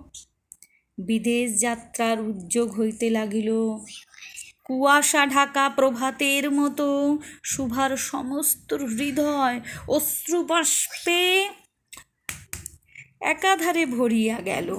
বিদেশ 0.98 1.60
যাত্রার 1.60 2.20
উদ্যোগ 2.20 2.80
হইতে 2.80 3.10
লাগিল। 3.10 3.50
কুয়াশা 4.64 5.26
ঢাকা 5.26 5.68
প্রভাতের 5.68 6.50
মতো 6.50 7.18
শুভার 7.44 7.96
সমস্ত 7.96 8.74
হৃদয় 8.74 9.60
অশ্রুবাষ্পে 9.88 11.48
একাধারে 13.20 13.86
ভরিয়া 13.86 14.40
গেল। 14.40 14.74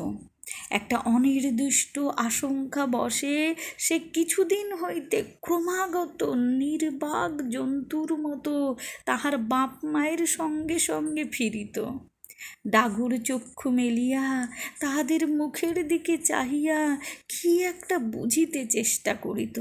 একটা 0.70 0.98
অনির্দিষ্ট 0.98 2.00
আশঙ্কা 2.00 2.86
বসে, 2.86 3.56
সে 3.78 4.00
কিছুদিন 4.00 4.74
হইতে 4.74 5.24
ক্রমাগত 5.42 6.24
নির্বাক 6.34 7.50
জন্তুর 7.50 8.18
মতো 8.18 8.76
তাহার 9.06 9.38
বাপ 9.38 9.86
মায়ের 9.86 10.26
সঙ্গে 10.28 10.80
সঙ্গে 10.80 11.24
ফিরিত। 11.24 11.80
ডাগুর 12.68 13.12
চক্ষু 13.24 13.68
মেলিয়া, 13.72 14.26
তাহাদের 14.80 15.22
মুখের 15.28 15.88
দিকে 15.88 16.16
চাহিয়া 16.18 16.98
কি 17.30 17.64
একটা 17.64 17.96
বুঝিতে 18.00 18.62
চেষ্টা 18.66 19.14
করিত, 19.14 19.58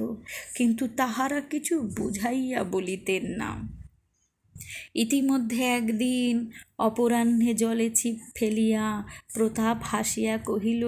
কিন্তু 0.57 0.85
তাহারা 0.97 1.41
কিছু 1.41 1.75
বুঝাইয়া 1.81 2.61
বলিতেন 2.65 3.25
না। 3.37 3.51
ইতিমধ্যে 4.95 5.63
একদিন 5.65 6.51
অপরাহ্নে 6.79 7.55
জলে 7.55 7.89
ছিপ 7.91 8.17
ফেলিয়া 8.37 8.87
প্রতাপ 9.35 9.79
হাসিয়া 9.83 10.39
কহিল, 10.39 10.85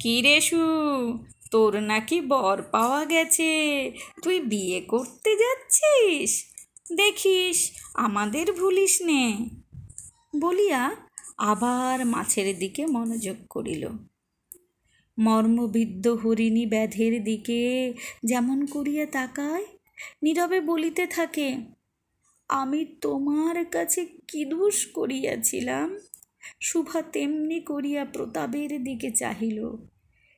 কি 0.00 0.14
রেশু 0.22 0.64
তোর 1.50 1.72
নাকি 1.80 2.18
বর 2.20 2.62
পাওয়া 2.62 3.02
গেছে, 3.04 3.52
তুই 4.22 4.40
বিয়ে 4.40 4.80
করতে 4.80 5.30
যাচ্ছিস? 5.36 6.30
দেখিস, 6.96 7.58
আমাদের 7.94 8.46
ভুলিস 8.52 8.94
নে। 9.02 9.24
বলিয়া 10.38 10.96
আবার 11.38 12.06
মাছের 12.06 12.58
দিকে 12.58 12.86
মনোযোগ 12.86 13.36
করিল। 13.50 13.88
মর্মবিদ্ধ 15.18 16.08
হরিণী 16.08 16.66
ব্যাধের 16.66 17.24
দিকে 17.24 17.94
যেমন 18.24 18.66
করিয়া 18.66 19.06
তাকায়, 19.06 19.64
নীরবে 20.22 20.60
বলিতে 20.60 21.06
থাকে, 21.06 21.56
আমি 22.48 22.84
তোমার 23.00 23.64
কাছে 23.64 24.04
কি 24.04 24.44
দোষ 24.44 24.86
করিয়াছিলাম? 24.86 25.98
শুভা 26.60 27.02
তেমনি 27.02 27.60
করিয়া 27.60 28.04
প্রতাপের 28.04 28.84
দিকে 28.84 29.10
চাহিল। 29.10 29.76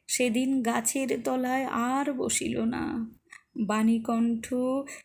সেদিন 0.08 0.62
গাছের 0.62 1.22
তলায় 1.24 1.64
আর 1.64 2.12
বসিল 2.12 2.60
না। 2.60 3.10
বাণীকণ্ঠ 3.58 4.54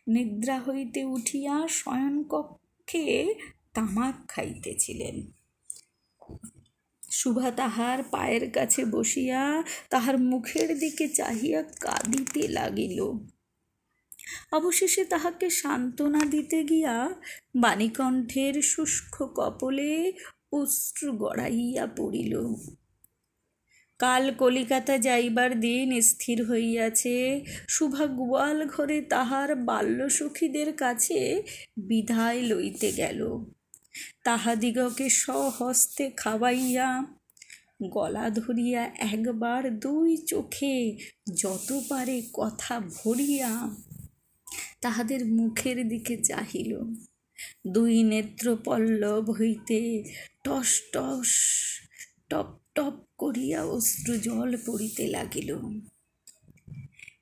নিদ্রা 0.08 0.60
হইতে 0.60 1.04
উঠিয়া 1.04 1.68
শয়নকক্ষে 1.68 3.36
তামাক 3.74 4.16
খাইতেছিলেন। 4.28 5.32
শুভা 7.12 7.52
তাহার 7.52 8.04
পায়ের 8.04 8.52
কাছে 8.52 8.86
বসিয়া 8.86 9.64
তাহার 9.90 10.20
মুখের 10.20 10.80
দিকে 10.80 11.08
চাহিয়া 11.08 11.64
কাঁদিতে 11.64 12.48
লাগিল। 12.48 13.00
অবশেষে 14.52 15.06
তাহাকে 15.06 15.50
সান্ত্বনা 15.50 16.20
দিতে 16.20 16.64
গিয়া 16.64 17.10
বাণীকণ্ঠের 17.56 18.62
শুষ্ক 18.62 19.24
কপলে 19.36 20.14
অশ্রু 20.52 21.12
গড়াইয়া 21.12 21.88
পড়িল। 21.88 22.56
কাল 24.00 24.34
কলিকাতা 24.34 24.98
যাইবার 24.98 25.60
দিন 25.60 26.02
স্থির 26.02 26.46
হইয়াছে। 26.50 27.46
শুভা 27.70 28.06
গোয়াল 28.06 28.68
ঘরে 28.68 29.02
তাহার 29.02 29.56
বাল্যসখীদের 29.56 30.74
কাছে 30.74 31.44
বিদায় 31.78 32.42
লইতে 32.42 32.92
গেল। 32.92 33.46
তাহাদিগকে 34.24 35.10
স্বহস্তে 35.10 36.06
খাওয়াইয়া 36.12 36.90
গলা 37.90 38.30
ধরিয়া 38.30 38.84
একবার 39.14 39.62
দুই 39.80 40.18
চোখে 40.18 40.76
যত 41.34 41.70
পারে 41.90 42.18
কথা 42.34 42.80
ভরিয়া 42.80 43.52
তাহাদের 44.82 45.26
মুখের 45.26 45.78
দিকে 45.88 46.16
চাহিল। 46.24 46.72
দুই 47.68 48.04
নেত্র 48.04 48.46
পল্লব 48.66 49.26
হইতে 49.32 49.80
টস 50.44 50.72
টস 50.94 51.32
টপ 52.30 52.50
টপ 52.76 52.96
করিয়া 53.18 53.60
অশ্রু 53.66 54.14
জল 54.18 54.52
পড়িতে 54.66 55.04
লাগিল। 55.08 55.50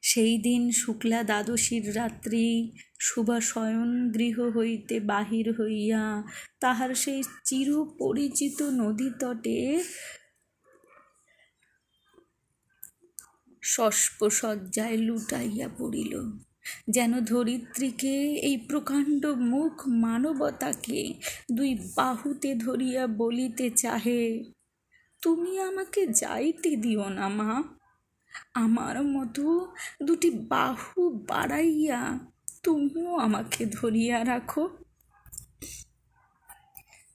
সেই 0.10 0.34
দিন 0.38 0.62
শুক্লা 0.72 1.20
দ্বাদশীর 1.24 1.86
রাত্রি 1.96 2.48
শুভা 3.00 3.40
শয়ন 3.42 3.90
গৃহ 4.12 4.38
হইতে 4.58 4.96
বাহির 5.00 5.48
হইয়া 5.62 6.04
তাহার 6.60 6.92
সেই 6.96 7.22
চিরপরিচিত 7.46 8.62
নদী 8.62 9.10
তটে 9.22 9.60
সস্পসজ্জায় 13.64 14.98
লুটাইয়া 14.98 15.68
পড়িল। 15.78 16.14
যেন 16.90 17.12
ধরিত্রীকে 17.26 18.16
এই 18.50 18.58
প্রকাণ্ড 18.70 19.24
মুখ 19.26 19.76
মানবতাকে 19.88 21.00
দুই 21.52 21.72
বাহুতে 21.96 22.50
ধরিয়া 22.56 23.04
বলিতে 23.08 23.66
চাহে, 23.70 24.24
তুমি 25.22 25.52
আমাকে 25.60 26.02
যাইতে 26.14 26.72
দিও 26.76 27.06
না 27.10 27.28
মা। 27.30 27.52
আমার 28.54 29.04
মতো 29.04 29.74
দুটি 30.04 30.30
বাহু 30.30 31.10
বাড়াইয়া 31.10 32.20
তুমিও 32.64 33.16
আমাকে 33.16 33.66
ধরিয়া 33.66 34.26
রাখো। 34.26 34.70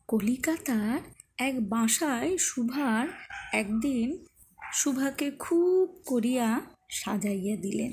কলিকাতার 0.09 1.01
এক 1.39 1.69
বাসায় 1.69 2.37
সুভার 2.37 3.09
একদিন 3.53 4.25
সুভাকে 4.73 5.31
খুব 5.31 6.03
করিয়া 6.07 6.61
সাজাইয়া 6.91 7.57
দিলেন। 7.57 7.93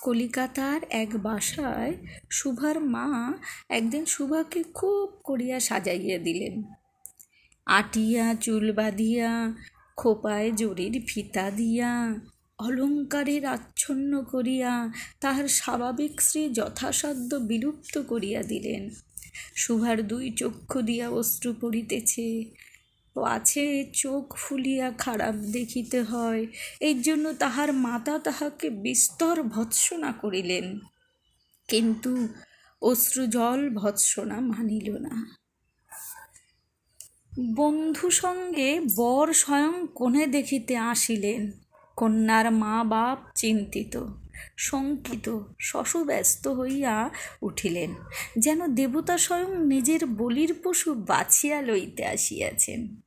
কলিকাতার 0.00 0.80
এক 0.90 1.08
বাসায় 1.16 1.94
সুভার 2.30 2.80
মা 2.80 3.32
একদিন 3.68 4.04
সুভাকে 4.04 4.62
খুব 4.62 5.08
করিয়া 5.24 5.60
সাজাইয়া 5.60 6.18
দিলেন। 6.18 6.62
আটিয়া, 7.66 8.34
চুল 8.34 8.72
বাঁধিয়া 8.72 9.52
খোপায় 9.96 10.52
জরির 10.52 11.04
ফিতা 11.06 11.50
দিয়া, 11.50 12.14
অলঙ্কারের 12.58 13.44
আচ্ছন্ন 13.46 14.24
করিয়া 14.24 14.92
তাহার 15.20 15.48
স্বাভাবিক 15.48 16.20
শ্রী 16.20 16.48
যথাসাধ্য 16.48 17.34
বিলুপ্ত 17.34 17.98
করিয়া 17.98 18.42
দিলেন। 18.42 18.90
সুভার 19.54 20.06
দুই 20.06 20.30
চক্ষু 20.30 20.82
দিয়া 20.82 21.08
অশ্রু 21.08 21.54
পড়িতেছে। 21.60 22.44
পাছে 23.14 23.84
চোখ 23.92 24.36
ফুলিয়া 24.36 24.90
খারাপ 24.90 25.34
দেখিতে 25.34 26.02
হয় 26.02 26.46
এই 26.80 26.94
জন্য 27.00 27.32
তাহার 27.32 27.72
মাতা 27.72 28.18
তাহাকে 28.18 28.70
বিস্তর 28.70 29.42
ভৎসনা 29.42 30.12
করিলেন। 30.12 30.78
কিন্তু 31.68 32.28
অশ্রুজল 32.82 33.70
ভৎসনা 33.74 34.40
মানিল 34.40 34.88
না। 34.98 35.41
বন্ধু 37.38 38.10
সঙ্গে 38.10 38.80
বর 38.96 39.32
স্বয়ং 39.32 39.86
কোণে 39.94 40.26
দেখিতে 40.26 40.76
আসিলেন। 40.76 41.50
কন্যার 41.96 42.52
মা 42.52 42.84
বাপ 42.84 43.18
চিন্তিত, 43.34 44.06
শঙ্কিত, 44.56 45.38
শশব্যস্ত 45.60 46.48
হইয়া 46.48 47.10
উঠিলেন। 47.42 47.94
যেন 48.38 48.74
দেবতা 48.74 49.18
স্বয়ং 49.18 49.66
নিজের 49.66 50.06
বলির 50.06 50.54
পশু 50.64 50.94
বাছিয়া 50.94 51.62
লইতে 51.62 52.06
আসিয়াছেন। 52.06 53.00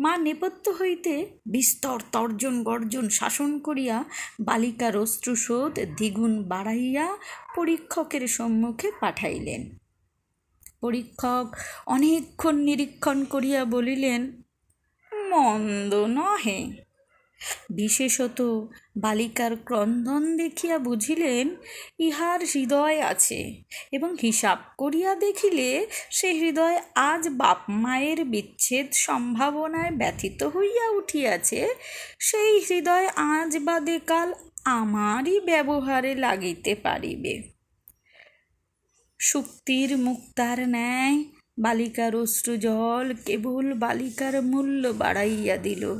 মা 0.00 0.16
নেপথ্য 0.16 0.70
হইতে 0.80 1.26
বিস্তর 1.46 2.00
তর্জন 2.12 2.62
গর্জন 2.62 3.08
শাসন 3.08 3.58
করিয়া 3.58 4.04
বালিকার 4.40 4.96
অশ্রুশোধ 4.96 5.80
দ্বিগুণ 5.96 6.42
বাড়াইয়া 6.42 7.16
পরীক্ষকের 7.56 8.28
সম্মুখে 8.28 8.90
পাঠাইলেন। 9.00 9.83
পরীক্ষক 10.84 11.46
অনেকক্ষণ 11.86 12.54
নিরীক্ষণ 12.58 13.18
করিয়া 13.24 13.62
বলিলেন, 13.64 14.20
মন্দ 15.12 15.92
নহে। 16.16 16.60
বিশেষত 17.70 18.38
বালিকার 18.96 19.52
ক্রন্দন 19.64 20.22
দেখিয়া 20.36 20.76
বুঝিলেন, 20.78 21.46
ইহার 21.98 22.40
হৃদয় 22.52 22.98
আছে 23.02 23.40
এবং 23.92 24.10
হিসাব 24.22 24.58
করিয়া 24.78 25.12
দেখিলে 25.14 25.68
সে 26.10 26.30
হৃদয় 26.32 26.78
আজ 27.10 27.22
বাপ 27.40 27.58
মায়ের 27.82 28.20
বিচ্ছেদ 28.24 28.88
সম্ভাবনায় 29.06 29.92
ব্যথিত 29.96 30.40
হইয়া 30.54 30.86
উঠিয়াছে। 30.90 31.60
সেই 32.20 32.52
হৃদয় 32.66 33.06
আজ 33.34 33.52
বাদে 33.58 33.96
কাল 34.06 34.28
আমারই 34.78 35.36
ব্যবহারে 35.40 36.12
লাগিতে 36.16 36.72
পারিবে। 36.82 37.53
শুক্তির 39.24 39.98
মুক্তার 39.98 40.68
ন্যায় 40.68 41.24
বালিকার 41.58 42.16
অশ্রুজল 42.16 43.14
কেবল 43.26 43.74
বালিকার 43.74 44.42
মূল্য 44.42 44.88
বাড়াইয়া 44.88 45.56
দিল। 45.56 45.94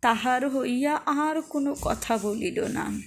তাহার 0.00 0.48
হইয়া 0.48 0.96
আর 1.06 1.40
কোনো 1.40 1.76
কথা 1.82 2.18
বলিল 2.18 2.64
না। 2.64 3.00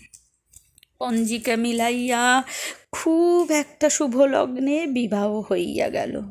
পঞ্জিকা 1.00 1.56
মিলাইয়া 1.56 2.44
খুব 2.92 3.52
একটা 3.52 3.90
শুভ 3.90 4.22
লগ্নে 4.22 4.88
বিবাহ 4.88 5.42
হইয়া 5.52 5.90
গেল। 5.90 6.22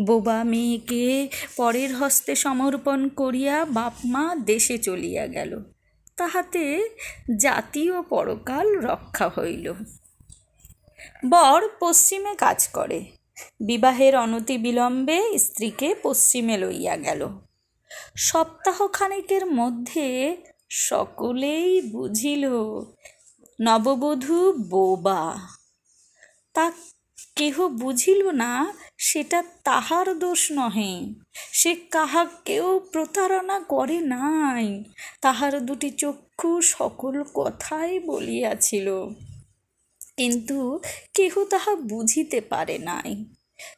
বোবা 0.00 0.44
মেয়েকে 0.44 1.28
পরের 1.56 1.94
হস্তে 1.94 2.34
সমর্পণ 2.34 3.08
করিয়া 3.08 3.64
বাপ 3.64 3.92
মা 4.04 4.34
দেশে 4.34 4.78
চলিয়া 4.78 5.26
গেল। 5.26 5.62
তাহাতে 6.16 6.88
জাতীয় 7.40 8.02
পরকাল 8.02 8.78
রক্ষা 8.78 9.28
হইল। 9.28 9.74
বর 11.28 11.68
পশ্চিমে 11.80 12.34
কাজ 12.34 12.68
করে। 12.68 13.04
বিবাহের 13.60 14.16
অনতি 14.16 14.58
বিলম্বে 14.58 15.38
স্ত্রীকে 15.38 15.94
পশ্চিমে 16.02 16.58
লইয়া 16.58 16.96
গেল। 16.96 17.28
সপ্তাহখানেকের 18.16 19.46
মধ্যে 19.46 20.36
সকলেই 20.68 21.82
বুঝিল, 21.82 22.48
নববধূ 23.60 24.52
বোবা। 24.52 25.48
তা 26.54 26.72
কেহ 27.36 27.68
বুঝিল 27.68 28.30
না, 28.30 28.74
সেটা 28.98 29.42
তাহার 29.64 30.18
দোষ 30.18 30.52
নহে। 30.52 31.14
সে 31.34 31.74
কাহাকেও 31.74 32.78
প্রতারণা 32.78 33.60
করে 33.60 34.00
নাই। 34.00 34.84
তাহার 35.20 35.66
দুটি 35.66 35.90
চক্ষু 35.90 36.60
সকল 36.60 37.24
কথাই 37.34 38.00
বলিয়াছিল। 38.00 39.08
কিন্তু 40.20 40.80
কেহ 41.14 41.44
তাহা 41.44 41.74
বুঝিতে 41.74 42.40
পারে 42.40 42.78
নাই। 42.78 43.24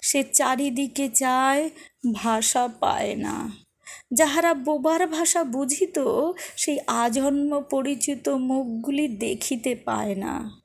সে 0.02 0.22
চারিদিকে 0.22 1.08
চায় 1.08 1.70
ভাষা 2.14 2.68
পায় 2.80 3.16
না। 3.16 3.56
যাহারা 4.12 4.54
বোবার 4.54 5.06
ভাষা 5.06 5.44
বুঝিত, 5.44 5.98
সেই 6.56 6.78
আজন্ম 6.86 7.62
পরিচিত 7.70 8.28
মুখগুলি 8.28 9.08
দেখিতে 9.08 9.74
পায় 9.74 10.14
না। 10.14 10.61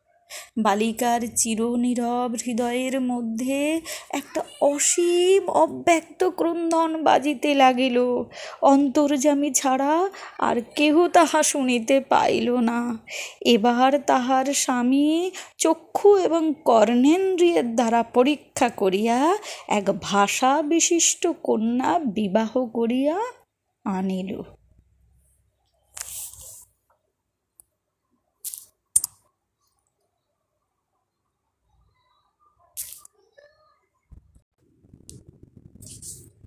বালিকার 0.57 1.21
চিরনীরব 1.35 2.31
হৃদয়ের 2.45 3.01
মধ্যে 3.01 3.81
একটা 4.09 4.41
অসীম 4.61 5.49
অব্যক্ত 5.49 6.29
ক্রন্দন 6.29 7.03
বাজিতে 7.03 7.55
লাগিল। 7.55 7.97
অন্তর্জামী 8.61 9.51
ছাড়া 9.51 10.09
আর 10.39 10.61
কেহ 10.75 11.07
তাহা 11.07 11.43
শুনিতে 11.43 11.99
পাইল 11.99 12.47
না। 12.59 12.97
এবার 13.45 13.99
তাহার 13.99 14.45
স্বামী 14.53 15.31
চক্ষু 15.57 16.17
এবং 16.17 16.53
কর্ণেন্দ্রিয়ের 16.65 17.75
দ্বারা 17.75 18.03
পরীক্ষা 18.03 18.69
করিয়া 18.69 19.37
এক 19.67 19.85
ভাষা 20.01 20.61
বিশিষ্ট 20.61 21.27
কন্যা 21.43 21.99
বিবাহ 21.99 22.65
করিয়া 22.65 23.17
আনিল। 23.85 24.56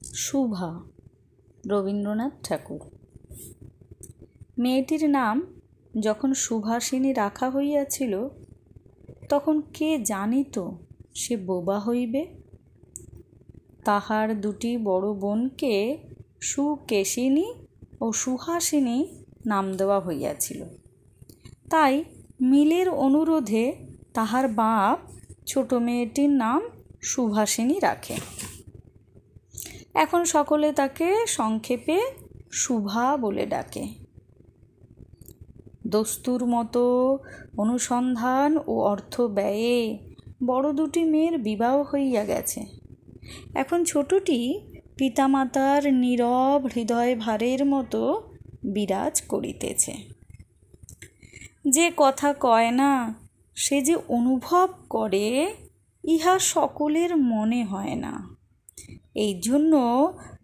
শুভা, 0.02 0.80
রবীন্দ্রনাথ 1.66 2.32
ঠাকুর। 2.48 2.80
মেয়েটির 4.58 5.10
নাম 5.10 5.42
যখন 6.00 6.34
সুভাষিনী 6.34 7.12
রাখা 7.12 7.50
হইয়াছিল, 7.50 8.28
তখন 9.28 9.60
কে 9.60 9.98
জানিত 9.98 10.70
সে 11.14 11.36
বোবা 11.36 11.80
হইবে? 11.80 12.26
তাহার 13.84 14.40
দুটি 14.40 14.76
বড় 14.76 15.14
বোনকে 15.14 15.98
সুকেশিনী 16.40 17.52
ও 18.00 18.12
সুহাসিনী 18.12 19.06
নাম 19.46 19.72
দেওয়া 19.72 20.00
হইয়াছিল। 20.00 20.64
তাই 21.70 22.04
মিলের 22.40 22.88
অনুরোধে 22.88 23.86
তাহার 24.14 24.48
বাপ 24.48 24.98
ছোট 25.46 25.74
মেয়েটির 25.74 26.30
নাম 26.30 26.62
সুভাষিনী 27.02 27.78
রাখে 27.78 28.16
এখন 29.94 30.24
সকলে 30.24 30.72
তাকে 30.72 31.26
সংক্ষেপে 31.26 32.00
শুভা 32.52 33.16
বলে 33.16 33.46
ডাকে। 33.46 33.88
দস্তুর 35.86 36.46
মতো 36.46 37.18
অনুসন্ধান 37.56 38.58
ও 38.66 38.80
অর্থ 38.80 39.20
ব্যয়ে 39.20 39.98
বড় 40.46 40.72
দুটি 40.72 41.04
মেয়ের 41.04 41.38
বিবাহ 41.38 41.82
হইয়া 41.94 42.24
গেছে। 42.24 42.66
এখন 43.54 43.84
ছোটটি 43.84 44.60
পিতামাতার 44.96 45.94
নীরব 45.94 46.68
হৃদয় 46.76 47.16
ভারের 47.16 47.64
মতো 47.64 48.22
বিরাজ 48.64 49.22
করিতেছে। 49.22 49.92
যে 51.68 51.92
কথা 51.96 52.34
কয় 52.40 52.70
না, 52.70 53.14
সে 53.54 53.80
যে 53.80 53.96
অনুভব 54.08 54.68
করে, 54.90 55.54
ইহা 56.04 56.38
সকলের 56.38 57.16
মনে 57.16 57.64
হয় 57.64 57.94
না। 57.94 58.39
এই 59.14 59.40
জন্য 59.40 59.74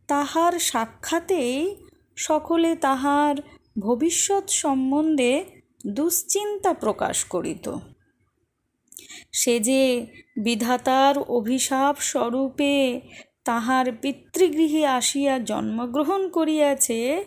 তাহার 0.06 0.58
সাক্ষাতেই 0.58 1.76
সকলে 2.16 2.76
তাহার 2.76 3.36
ভবিষ্যৎ 3.80 4.50
সম্বন্ধে 4.50 5.44
দুশ্চিন্তা 5.86 6.72
প্রকাশ 6.74 7.24
করিত। 7.24 7.76
সে 9.32 9.60
যে 9.60 10.06
বিধাতার 10.38 11.18
অভিশাপ 11.18 11.96
স্বরূপে 12.00 13.00
তাহার 13.44 13.92
পিতৃগৃহে 13.92 14.86
আসিয়া 14.86 15.38
জন্মগ্রহণ 15.38 16.28
করিয়াছে, 16.28 17.24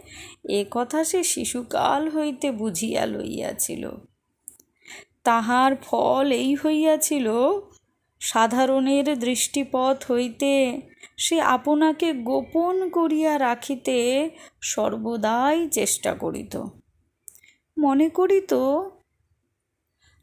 এ 0.50 0.66
কথা 0.72 1.04
সে 1.04 1.24
শিশুকাল 1.24 2.10
হইতে 2.10 2.52
বুঝিয়া 2.52 3.06
লইয়াছিল। 3.06 3.90
তাহার 5.24 5.76
ফল 5.76 6.32
এই 6.32 6.56
হইয়াছিল, 6.56 7.28
সাধারণের 8.20 9.20
দৃষ্টিপথ 9.20 10.12
হইতে 10.12 10.82
সে 11.20 11.42
আপনাকে 11.42 12.14
গোপন 12.14 12.90
করিয়া 12.90 13.40
রাখিতে 13.40 14.30
সর্বদাই 14.62 15.70
চেষ্টা 15.70 16.14
করিত। 16.14 16.66
মনে 17.78 18.10
করিত, 18.10 18.54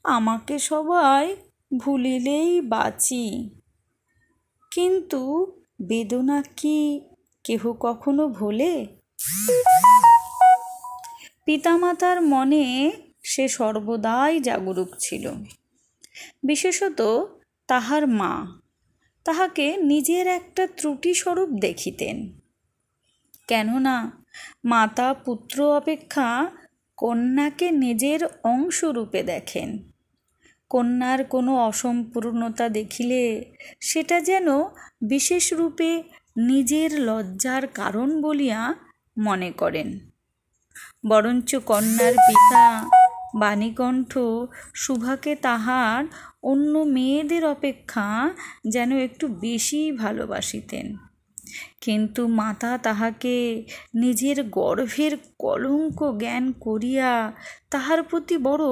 আমাকে 0.04 0.59
সবাই 0.59 1.37
ভুলিলেই 1.78 2.61
বাঁচি। 2.61 3.50
কিন্তু 4.72 5.52
বেদনা 5.82 6.42
কি 6.56 7.00
কেহ 7.44 7.72
কখনো 7.80 8.28
ভোলে? 8.28 8.87
পিতামাতার 11.44 12.22
মনে 12.22 12.92
সে 13.22 13.48
সর্বদাই 13.48 14.40
জাগরুক 14.40 14.88
ছিল। 14.98 15.30
বিশেষত 16.42 17.00
তাহার 17.66 18.06
মা। 18.06 18.61
তাহাকে 19.26 19.76
নিজের 19.76 20.26
একটা 20.26 20.64
ত্রুটিস্বরূপ 20.76 21.48
দেখিতেন। 21.60 22.16
কেননা 23.48 23.96
মাতা 24.64 25.14
পুত্র 25.14 25.56
অপেক্ষা 25.76 26.50
কন্যাকে 26.98 27.70
নিজের 27.70 28.20
অংশরূপে 28.44 29.22
দেখেন। 29.22 29.68
কন্যার 30.70 31.24
কোনো 31.24 31.52
অসম্পূর্ণতা 31.56 32.68
দেখিলে 32.68 33.22
সেটা 33.80 34.20
যেন 34.20 34.48
বিশেষ 35.02 35.52
রূপে 35.52 36.02
নিজের 36.36 37.00
লজ্জার 37.00 37.66
কারণ 37.66 38.08
বলিয়া 38.22 38.74
মনে 39.18 39.50
করেন। 39.50 39.88
বরঞ্চ 41.08 41.56
কন্যার 41.56 42.14
পিতা 42.14 42.64
বাণীকণ্ঠ 43.34 44.18
সুভাকে 44.74 45.36
তাহার 45.36 46.04
অন্য 46.46 46.74
মেয়েদের 46.78 47.44
অপেক্ষা 47.46 48.09
যেন 48.68 48.90
একটু 48.98 49.24
বেশি 49.40 49.82
ভালোবাসিতেন। 49.92 50.87
কিন্তু 51.80 52.22
মাতা 52.40 52.72
তাহাকে 52.78 53.37
নিজের 53.94 54.38
গর্ভের 54.50 55.12
কলঙ্ক 55.38 55.98
জ্ঞান 56.18 56.44
করিয়া 56.61 57.11
তাহার 57.70 58.00
প্রতি 58.02 58.37
বড় 58.38 58.66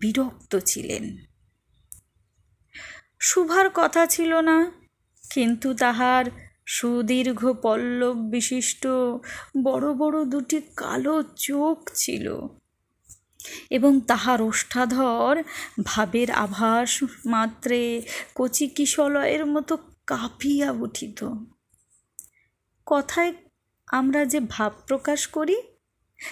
বিরক্ত 0.00 0.52
ছিলেন। 0.66 1.04
শুভার 3.20 3.66
কথা 3.74 4.02
ছিল 4.06 4.32
না, 4.40 4.58
কিন্তু 5.24 5.68
তাহার 5.74 6.24
সুদীর্ঘ 6.68 7.42
পল্লব 7.62 8.16
বিশিষ্ট 8.30 8.82
বড় 9.64 9.86
বড় 9.94 10.16
দুটি 10.24 10.58
কালো 10.76 11.16
চোখ 11.38 11.78
ছিল। 11.94 12.26
এবং 13.70 14.00
তাহার 14.00 14.42
ওষ্ঠাধর 14.42 15.42
ভাবের 15.84 16.30
আভাস 16.30 17.04
মাত্রে 17.26 18.02
কচি 18.34 18.66
কিশলয়ের 18.68 19.46
মতো 19.46 19.78
কাঁপিয়া 20.06 20.70
উঠিত। 20.70 21.34
কথায় 22.86 23.32
আমরা 23.86 24.24
যে 24.24 24.40
ভাব 24.40 24.72
প্রকাশ 24.86 25.26
করি, 25.26 25.56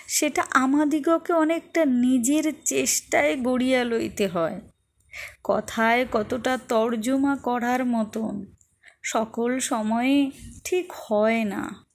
সেটা 0.09 0.45
আমাদিগকে 0.51 1.33
অনেকটা 1.33 1.85
নিজের 1.85 2.53
চেষ্টায় 2.65 3.37
গড়িয়া 3.37 3.85
লইতে 3.85 4.27
হয়। 4.27 4.61
কথায় 5.45 6.07
কতটা 6.13 6.59
তর্জমা 6.69 7.37
করার 7.37 7.85
মতন, 7.85 8.47
সকল 9.03 9.59
সময়ে 9.59 10.31
ঠিক 10.65 10.93
হয় 10.93 11.45
না। 11.45 11.87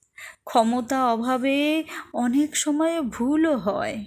ক্ষমতা 0.46 1.06
অভাবে 1.06 1.84
অনেক 2.14 2.58
সময় 2.58 3.02
ভুলও 3.02 3.58
হয়। 3.58 4.06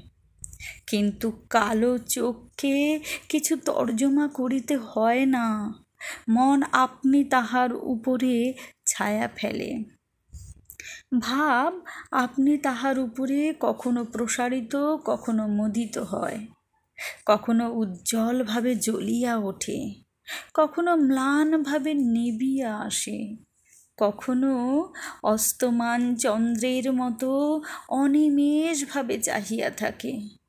কিন্তু 0.86 1.32
কালো 1.50 1.98
চোখকে 1.98 3.00
কিছু 3.28 3.56
তর্জমা 3.56 4.28
করিতে 4.28 4.76
হয় 4.76 5.26
না। 5.26 5.74
মন 6.28 6.62
আপনি 6.72 7.24
তাহার 7.24 7.74
উপরে 7.74 8.54
ছায়া 8.86 9.28
ফেলে। 9.36 9.84
ভাব 11.18 11.80
আপনি 12.10 12.58
তাহার 12.58 12.98
উপরে 12.98 13.54
কখনো 13.60 14.04
প্রসারিত, 14.04 14.96
কখনো 14.96 15.46
মুদিত 15.46 15.98
হয়। 15.98 16.46
কখনো 17.26 17.72
উজ্জ্বলভাবে 17.72 18.74
জ্বলিয়া 18.74 19.36
ওঠে। 19.36 19.94
কখনো 20.54 20.96
ম্লানভাবে 20.96 21.94
নিবিয়া 21.94 22.76
আসে। 22.76 23.36
কখনো 23.96 24.92
অস্তমান 25.22 26.16
চন্দ্রের 26.16 26.92
মতো 26.92 27.62
অনিমেষভাবে 27.88 29.18
চাহিয়া 29.18 29.70
থাকে। 29.70 30.43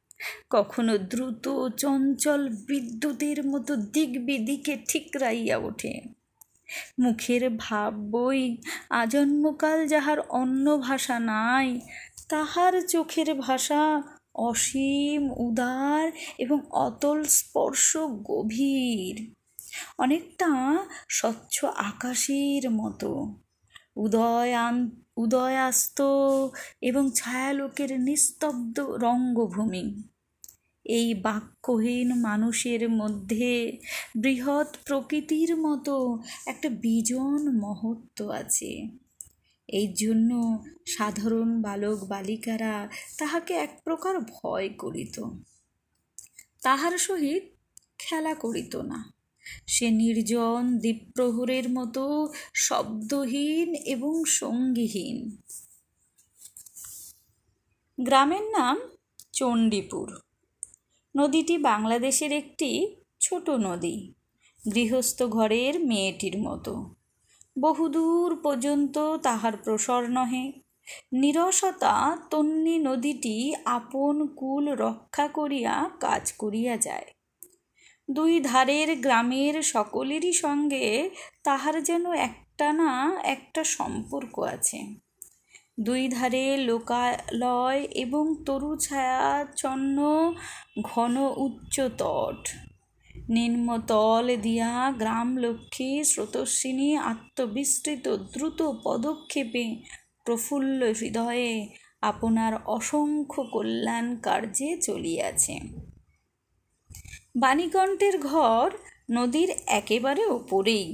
কখনো 0.50 0.98
দ্রুত 0.98 1.68
চঞ্চল 1.70 2.50
বিদ্যুতের 2.50 3.48
মতো 3.48 3.76
দিক 3.76 4.26
বিদিকে 4.26 4.78
ঠিকরাইয়া 4.88 5.58
ওঠে। 5.58 6.02
মুখের 7.00 7.50
ভাব 7.50 7.94
বই 8.12 8.58
আজন্মকাল 8.90 9.88
যাহার 9.88 10.20
অন্য 10.20 10.78
ভাষা 10.78 11.20
নাই, 11.20 11.80
তাহার 12.30 12.82
চোখের 12.88 13.34
ভাষা 13.34 14.04
অসীম 14.36 15.32
উদার 15.32 16.12
এবং 16.38 16.60
অতল 16.72 17.24
স্পর্শ 17.24 17.98
গভীর। 17.98 19.34
অনেকটা 19.98 20.78
স্বচ্ছ 21.10 21.66
আকাশের 21.66 22.72
মতো। 22.72 23.36
উদয়ান 23.96 25.05
উদয়াস্ত 25.18 26.02
এবং 26.82 27.12
ছায়ালোকের 27.12 28.02
নিস্তব্ধ 28.02 28.80
রঙ্গভূমি। 28.80 30.04
এই 30.86 31.14
বাক্যহীন 31.14 32.14
মানুষের 32.20 32.90
মধ্যে 32.90 33.78
বৃহৎ 34.18 34.78
প্রকৃতির 34.86 35.58
মতো 35.58 36.24
একটা 36.46 36.70
বিজন 36.70 37.58
মহত্ব 37.60 38.30
আছে। 38.30 38.88
এই 39.68 39.94
জন্য 39.94 40.64
সাধারণ 40.88 41.62
বালক 41.62 42.04
বালিকারা 42.04 42.88
তাহাকে 43.18 43.54
এক 43.54 43.82
প্রকার 43.84 44.20
ভয় 44.20 44.70
করিত। 44.70 45.24
তাহার 46.62 46.98
সহিত 46.98 47.44
খেলা 47.98 48.34
করিত 48.34 48.76
না। 48.76 49.15
সে 49.68 49.92
নির্জন 49.92 50.78
দ্বীপ্রহরের 50.78 51.70
মতো 51.70 52.34
শব্দহীন 52.54 53.74
এবং 53.74 54.24
সঙ্গীহীন। 54.26 55.38
গ্রামের 58.02 58.44
নাম 58.44 58.80
চণ্ডীপুর। 59.34 60.20
নদীটি 61.18 61.58
বাংলাদেশের 61.58 62.32
একটি 62.32 62.96
ছোট 63.20 63.50
নদী। 63.50 64.14
গৃহস্থ 64.76 65.24
ঘরের 65.24 65.80
মেয়েটির 65.80 66.42
মতো। 66.42 66.96
বহুদূর 67.60 68.42
পর্যন্ত 68.44 69.16
তাহার 69.16 69.58
প্রসর 69.58 70.04
নহে। 70.10 70.52
নিরসতা 71.14 72.18
তন্নি 72.30 72.78
নদীটি 72.78 73.56
আপন 73.66 74.28
কুল 74.28 74.74
রক্ষা 74.76 75.28
করিয়া 75.28 75.90
কাজ 76.00 76.34
করিয়া 76.34 76.78
যায়। 76.78 77.15
দুই 78.10 78.40
ধারের 78.40 79.02
গ্রামের 79.02 79.62
সকলেরই 79.64 80.34
সঙ্গে 80.34 81.10
তাহার 81.44 81.84
যেন 81.84 82.12
একটা 82.12 82.74
না 82.74 82.92
একটা 83.24 83.64
সম্পর্ক 83.64 84.40
আছে। 84.40 84.80
দুই 85.80 86.08
ধারে 86.08 86.58
লোকালয় 86.58 87.82
এবং 87.96 88.36
তরু 88.46 88.78
ছায়াচ্ছন্ন 88.78 89.98
ঘন 90.82 91.18
উচ্চ 91.18 91.82
তট। 91.98 92.42
নিম্নতল 93.30 94.36
দিয়া 94.42 94.92
গ্রামলক্ষ্মী 94.92 96.04
স্রোতস্বিনী 96.04 96.96
আত্মবিস্তৃত 96.96 98.08
দ্রুত 98.34 98.72
পদক্ষেপে 98.84 99.66
প্রফুল্ল 100.24 100.94
হৃদয়ে 101.00 101.70
আপনার 102.02 102.54
অসংখ্য 102.66 103.44
কল্যাণ 103.44 104.16
কার্যে 104.16 104.78
চলিয়াছে। 104.78 105.60
বাণীকণ্ঠের 107.36 108.16
ঘর 108.20 108.66
নদীর 109.12 109.50
একেবারে 109.68 110.24
ওপরেই। 110.28 110.88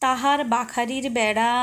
তাহার 0.00 0.44
বাখারির 0.44 1.10
বেড়া, 1.10 1.54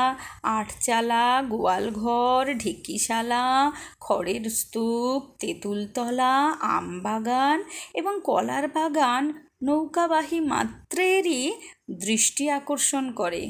আটচালা 0.42 1.42
গোয়ালঘর 1.48 2.44
ঢেকিশালা, 2.54 3.72
খড়ের 4.00 4.44
স্তূপ, 4.50 5.20
তেঁতুলতলা 5.38 6.34
আমবাগান 6.60 7.58
এবং 7.94 8.20
কলার 8.24 8.68
বাগান 8.68 9.32
নৌকাবাহী 9.62 10.40
মাত্রেরই 10.40 11.42
দৃষ্টি 11.90 12.44
আকর্ষণ 12.50 13.04
করে। 13.12 13.42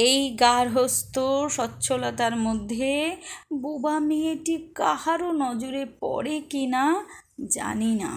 এই 0.00 0.18
গার্হস্থ 0.36 1.18
সচ্ছলতার 1.50 2.36
মধ্যে 2.36 3.16
বোবা 3.52 3.96
মেয়েটি 4.00 4.56
কাহারও 4.74 5.30
নজরে 5.32 5.84
পড়ে 6.00 6.36
কি 6.40 6.66
না 6.66 6.84
জানি 7.48 7.92
না। 7.94 8.12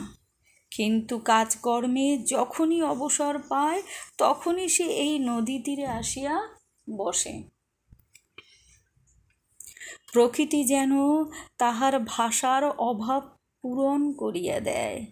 কিন্তু 0.76 1.20
কাজকর্মে 1.20 2.18
যখনই 2.18 2.82
অবসর 2.84 3.40
পায়, 3.50 3.82
তখনই 4.18 4.70
সে 4.70 4.84
এই 4.84 5.20
নদী 5.20 5.60
তীরে 5.60 5.86
আসিয়া 5.86 6.36
বসে। 6.98 7.44
প্রকৃতি 10.14 10.64
যেন 10.64 10.92
তাহার 11.58 12.00
ভাষার 12.00 12.64
অভাব 12.64 13.22
পূরণ 13.64 14.02
করিয়া 14.12 14.60
দেয়, 14.60 15.06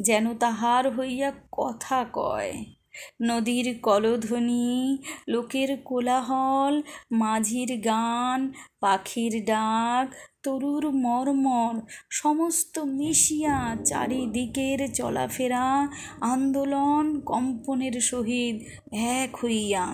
যেন 0.00 0.34
তাহার 0.34 0.84
হইয়া 0.96 1.32
কথা 1.52 2.04
কয়। 2.12 2.77
নদীর 3.22 3.66
কলধ্বনি, 3.82 4.98
লোকের 5.28 5.76
কোলাহল, 5.84 6.82
মাঝির 7.12 7.80
গান, 7.80 8.52
পাখির 8.80 9.44
ডাক, 9.44 10.06
তরুর 10.42 10.90
মর্মর, 10.90 11.74
সমস্ত 12.10 12.78
মিশিয়া 12.78 13.76
চারিদিকের 13.84 14.92
চলাফেরা, 14.92 15.88
আন্দোলন 16.20 17.20
কম্পনের 17.20 18.00
সহিত 18.00 18.56
এক 18.92 19.44
হইয়া। 19.44 19.86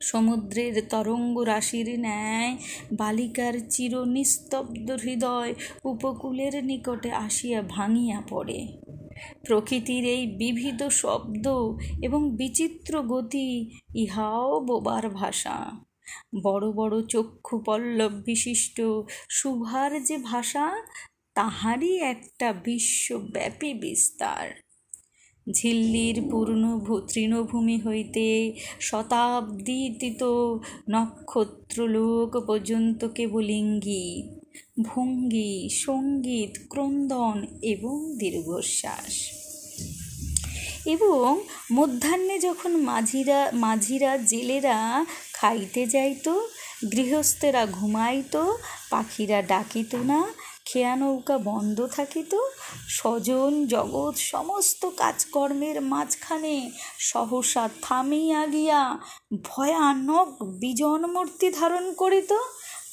সমুদ্রের 0.00 0.74
তরঙ্গ 0.88 1.38
রাশির 1.42 2.00
ন্যায় 2.00 2.56
বালিকার 2.92 3.54
চির 3.70 3.92
নিস্তব্ধ 4.06 4.88
হৃদয় 4.90 5.54
উপকূলের 5.84 6.64
নিকটে 6.64 7.10
আসিয়া 7.12 7.62
ভাঙিয়া 7.68 8.18
পড়ে। 8.30 8.60
প্রকৃতির 9.44 10.04
এই 10.04 10.26
বিবিধ 10.26 10.82
শব্দ 10.82 11.48
এবং 12.02 12.36
বিচিত্র 12.36 13.02
গতি 13.02 13.70
ইহাও 13.94 14.60
বোবার 14.60 15.08
ভাষা। 15.08 15.70
বড় 16.42 16.72
বড় 16.72 17.02
চক্ষু 17.02 17.58
পল্লব 17.58 18.12
বিশিষ্ট 18.12 18.80
শুভার 19.30 20.04
যে 20.04 20.18
ভাষা, 20.18 20.82
তাহারই 21.34 21.98
একটা 21.98 22.52
বিশ্বব্যাপী 22.52 23.74
বিস্তার। 23.74 24.62
ঝিল্লির 25.52 26.22
পূর্ণ 26.30 26.80
তৃণভূমি 27.08 27.80
হইতে 27.80 28.26
শতাব্দীতীত 28.80 30.22
নক্ষত্রলোক 30.90 32.36
পর্যন্ত 32.46 33.04
কেবল 33.04 33.50
ইঙ্গিত। 33.50 34.41
ভঙ্গি, 34.82 35.68
সংগীত, 35.72 36.58
ক্রন্দন 36.70 37.46
এবং 37.62 38.18
দীর্ঘশ্বাস। 38.18 39.42
এবং 40.86 41.40
মধ্যাহ্নে 41.72 42.38
যখন 42.38 42.76
মাঝিরা 42.76 43.50
মাঝিরা, 43.54 44.16
জেলেরা 44.16 45.06
খাইতে 45.32 45.86
যাইত, 45.86 46.40
গৃহস্থেরা 46.92 47.66
ঘুমাইত, 47.66 48.52
পাখিরা 48.90 49.42
ডাকিত 49.42 49.94
না, 49.94 50.24
খেয়া 50.64 50.96
নৌকা 50.96 51.38
বন্ধ 51.38 51.86
থাকিত, 51.86 52.38
স্বজন, 52.88 53.66
জগৎ, 53.66 54.16
সমস্ত 54.16 54.90
কাজকর্মের 54.96 55.80
মাঝখানে 55.80 56.70
সহসা 56.98 57.68
থামিয়া 57.82 58.46
গিয়া 58.46 58.98
ভয়ানক 59.44 60.42
বিজন 60.42 61.06
মূর্তি 61.06 61.50
ধারণ 61.50 61.92
করিত 61.92 62.32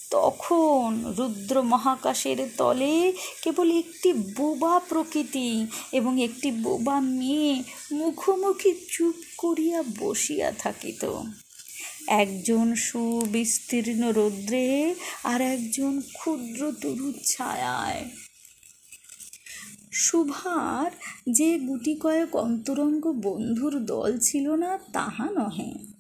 তখন 0.10 1.14
রুদ্র 1.18 1.62
মহাকাশের 1.62 2.50
তলে 2.58 3.14
কেবল 3.44 3.72
একটি 3.72 4.14
বোবা 4.14 4.80
প্রকৃতি 4.80 5.68
এবং 5.92 6.22
একটি 6.22 6.52
বোবা 6.52 7.00
মেয়ে 7.00 7.64
মুখোমুখি 7.92 8.74
চুপ 8.92 9.16
করিয়া 9.38 9.84
বসিয়া 10.00 10.52
থাকিত। 10.52 11.22
একজন 12.08 12.76
সুবিস্তীর্ণ 12.76 14.12
রৌদ্রে 14.12 14.96
আর 15.24 15.42
একজন 15.42 16.02
ক্ষুদ্র 16.02 16.72
তরু 16.82 17.14
ছায়ায়। 17.26 18.10
সুভার 19.92 20.92
যে 21.30 21.60
গুটি 21.60 21.96
কয়েক 21.96 22.36
অন্তরঙ্গ 22.36 23.12
বন্ধুর 23.12 23.86
দল 23.86 24.18
ছিল 24.22 24.56
না, 24.56 24.80
তাহা 24.94 25.30
নহে। 25.30 25.99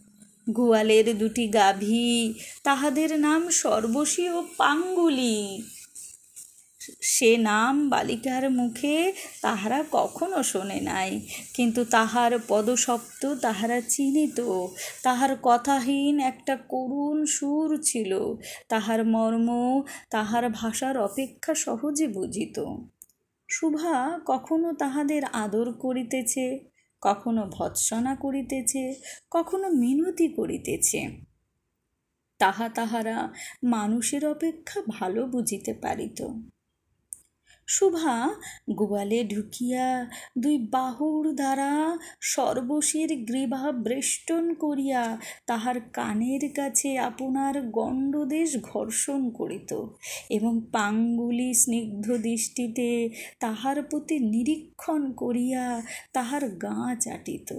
গোয়ালের 0.52 1.18
দুটি 1.18 1.48
গাভী, 1.48 2.34
তাহাদের 2.64 3.20
নাম 3.20 3.50
সর্বশী 3.50 4.30
ও 4.30 4.44
পাঙ্গুলি। 4.58 5.62
সে 7.02 7.38
নাম 7.38 7.90
বালিকার 7.90 8.52
মুখে 8.52 9.14
তাহারা 9.42 9.84
কখনো 9.92 10.44
শোনে 10.44 10.80
নাই, 10.82 11.22
কিন্তু 11.54 11.86
তাহার 11.86 12.32
পদশব্দ 12.48 13.36
তাহারা 13.36 13.82
চিনিত। 13.82 14.40
তাহার 15.04 15.32
কথাহীন 15.42 16.20
একটা 16.20 16.56
করুণ 16.56 17.26
সুর 17.26 17.82
ছিল, 17.84 18.12
তাহার 18.70 19.06
মর্ম, 19.06 19.50
তাহার 20.10 20.50
ভাষার 20.50 20.98
অপেক্ষা 20.98 21.54
সহজে 21.56 22.08
বুঝিত। 22.08 22.66
শুভা 23.50 24.20
কখনো 24.26 24.74
তাহাদের 24.74 25.24
আদর 25.26 25.72
করিতেছে? 25.74 26.69
কখনো 27.02 27.42
ভৎসনা 27.52 28.16
করিতেছে 28.16 28.84
কখনো 29.32 29.70
মিনতি 29.70 30.28
করিতেছে। 30.28 31.00
তাহা 32.40 32.70
তাহারা 32.70 33.34
মানুষের 33.64 34.24
অপেক্ষা 34.26 34.80
ভালো 34.90 35.26
বুঝিতে 35.26 35.74
পারিত। 35.74 36.20
শুভা, 37.70 38.18
গোয়ালে 38.72 39.20
ঢুকিয়া 39.24 39.88
দুই 40.38 40.56
বাহুর 40.72 41.26
দ্বারা 41.34 41.72
সর্বশীর 42.22 43.10
গ্রীবা 43.26 43.64
বেষ্টন 43.72 44.46
করিয়া 44.54 45.04
তাহার 45.48 45.78
কানের 45.94 46.44
কাছে 46.54 46.90
আপনার 47.00 47.56
গণ্ডদেশ 47.70 48.50
ঘর্ষণ 48.62 49.22
করিত 49.30 49.72
এবং 50.30 50.54
পাঙ্গুলি 50.72 51.50
স্নিগ্ধ 51.54 52.08
দৃষ্টিতে 52.18 52.90
তাহার 53.40 53.78
প্রতি 53.84 54.16
নিরীক্ষণ 54.26 55.02
করিয়া 55.14 55.64
তাহার 56.14 56.44
গা 56.56 56.80
চাটিত। 57.00 57.50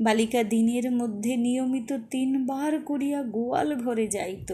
বালিকা 0.00 0.42
দিনের 0.44 0.86
মধ্যে 0.92 1.32
নিয়মিত 1.36 1.90
তিনবার 2.10 2.72
করিয়া 2.80 3.20
গোয়াল 3.22 3.68
ঘরে 3.74 4.06
যাইত। 4.06 4.50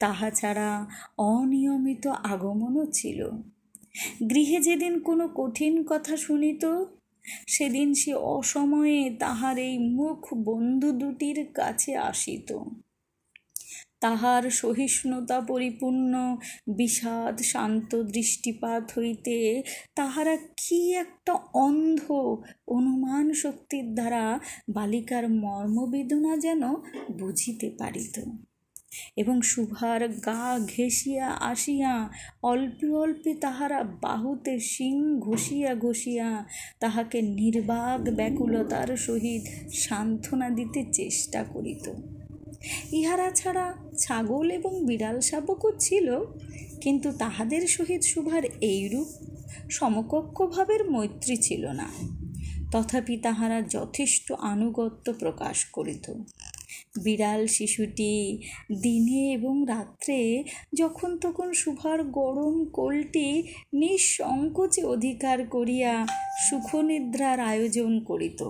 তাহা 0.00 0.30
ছাড়া 0.30 0.86
অনিয়মিত 1.18 2.06
আগমনও 2.06 2.84
ছিল। 2.92 3.20
গৃহে 4.30 4.60
যেদিন 4.60 4.94
কোনো 4.98 5.24
কঠিন 5.34 5.74
কথা 5.82 6.16
শুনিত, 6.16 6.64
সেদিন 7.46 7.94
সে 7.94 8.14
অসময়ে 8.14 9.10
তাহার 9.18 9.58
এই 9.58 9.78
মুখ 9.78 10.34
বন্ধু 10.34 10.92
দুটির 10.92 11.38
কাছে 11.54 11.96
আসিত। 11.96 12.58
তাহার 14.00 14.50
সহিষ্ণুতা 14.50 15.40
পরিপূর্ণ, 15.40 16.36
বিষাদ, 16.68 17.36
শান্ত 17.42 17.90
দৃষ্টিপাত 18.02 18.84
হইতে 18.98 19.62
তাহারা 19.94 20.36
কি 20.56 20.92
একটা 20.94 21.32
অন্ধ 21.58 22.00
অনুমান 22.68 23.26
শক্তির 23.32 23.94
দ্বারা 23.94 24.24
বালিকার 24.70 25.24
মর্মবেদনা 25.28 26.36
যেন 26.36 26.62
বুঝিতে 27.12 27.68
পারিত। 27.78 28.16
এবং 29.16 29.42
সুভার 29.42 30.08
গা 30.08 30.58
ঘেঁষিয়া 30.76 31.28
আসিয়া 31.28 32.10
অল্পে 32.42 32.86
অল্পে 32.86 33.34
তাহারা 33.34 33.84
বাহুতে 34.00 34.60
শিং 34.60 35.20
ঘষিয়া 35.20 35.74
ঘষিয়া 35.74 36.46
তাহাকে 36.80 37.22
নির্বাক 37.22 38.00
ব্যাকুলতার 38.10 38.96
সহিত 38.96 39.42
সান্ত্বনা 39.72 40.50
দিতে 40.50 40.84
চেষ্টা 40.92 41.44
করিত। 41.44 41.92
ইহারা 42.92 43.30
ছাড়া 43.30 43.74
ছাগল 43.98 44.50
এবং 44.50 44.86
বিড়াল 44.86 45.20
শাবকও 45.20 45.72
ছিল, 45.78 46.24
কিন্তু 46.80 47.12
তাহাদের 47.12 47.66
সহিত 47.66 48.02
সুভার 48.02 48.42
এইরূপ 48.60 49.08
সমকক্ষ 49.70 50.42
ভাবের 50.42 50.90
মৈত্রী 50.90 51.36
ছিল 51.36 51.66
না। 51.66 51.88
তথাপি 52.72 53.16
তাহারা 53.16 53.62
যথেষ্ট 53.62 54.32
আনুগত্য 54.32 55.12
প্রকাশ 55.12 55.64
করিত। 55.64 56.14
বিড়াল 57.04 57.46
শিশুটি 57.46 58.42
দিনে 58.82 59.32
এবং 59.32 59.64
রাত্রে 59.68 60.44
যখন 60.78 61.18
তখন 61.18 61.52
সুভার 61.52 62.04
গরম 62.04 62.64
কোলটি 62.64 63.42
নিঃসংকোচে 63.72 64.84
অধিকার 64.84 65.46
করিয়া 65.46 66.06
সুখনিদ্রার 66.48 67.40
আয়োজন 67.40 68.04
করিত। 68.04 68.42